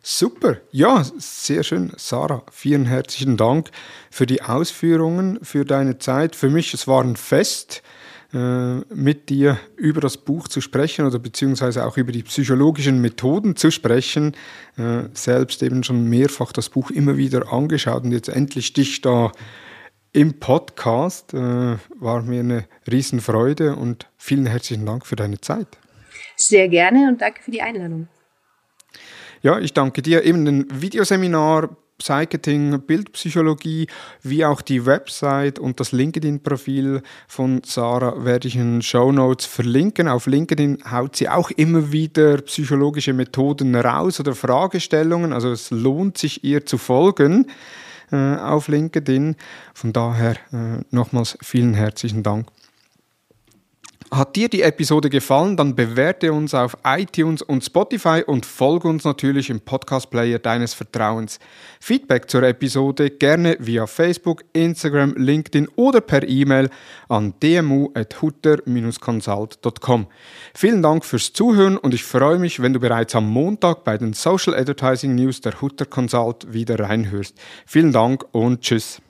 [0.03, 1.93] Super, ja, sehr schön.
[1.97, 3.71] Sarah, vielen herzlichen Dank
[4.11, 6.37] für die Ausführungen, für deine Zeit.
[6.37, 7.83] Für mich, es war ein Fest,
[8.31, 13.71] mit dir über das Buch zu sprechen oder beziehungsweise auch über die psychologischen Methoden zu
[13.71, 14.37] sprechen.
[14.77, 19.33] Äh, selbst eben schon mehrfach das Buch immer wieder angeschaut und jetzt endlich dich da
[20.13, 21.33] im Podcast.
[21.33, 25.79] Äh, war mir eine Riesenfreude und vielen herzlichen Dank für deine Zeit.
[26.37, 28.09] Sehr gerne und danke für die Einladung.
[29.41, 30.25] Ja, ich danke dir.
[30.25, 33.89] Eben ein Videoseminar Psycheting, Bildpsychologie,
[34.23, 39.47] wie auch die Website und das LinkedIn-Profil von Sarah werde ich in den Show Notes
[39.47, 40.09] verlinken.
[40.09, 45.33] Auf LinkedIn haut sie auch immer wieder psychologische Methoden raus oder Fragestellungen.
[45.33, 47.47] Also es lohnt sich ihr zu folgen
[48.13, 49.37] äh, auf LinkedIn.
[49.75, 52.49] Von daher äh, nochmals vielen herzlichen Dank.
[54.11, 59.05] Hat dir die Episode gefallen, dann bewerte uns auf iTunes und Spotify und folge uns
[59.05, 61.39] natürlich im Podcast-Player deines Vertrauens.
[61.79, 66.71] Feedback zur Episode gerne via Facebook, Instagram, LinkedIn oder per E-Mail
[67.11, 70.07] an dmu.hutter-consult.com.
[70.55, 74.15] Vielen Dank fürs Zuhören und ich freue mich, wenn du bereits am Montag bei den
[74.15, 77.37] Social Advertising News der Hutter Consult wieder reinhörst.
[77.67, 79.03] Vielen Dank und tschüss.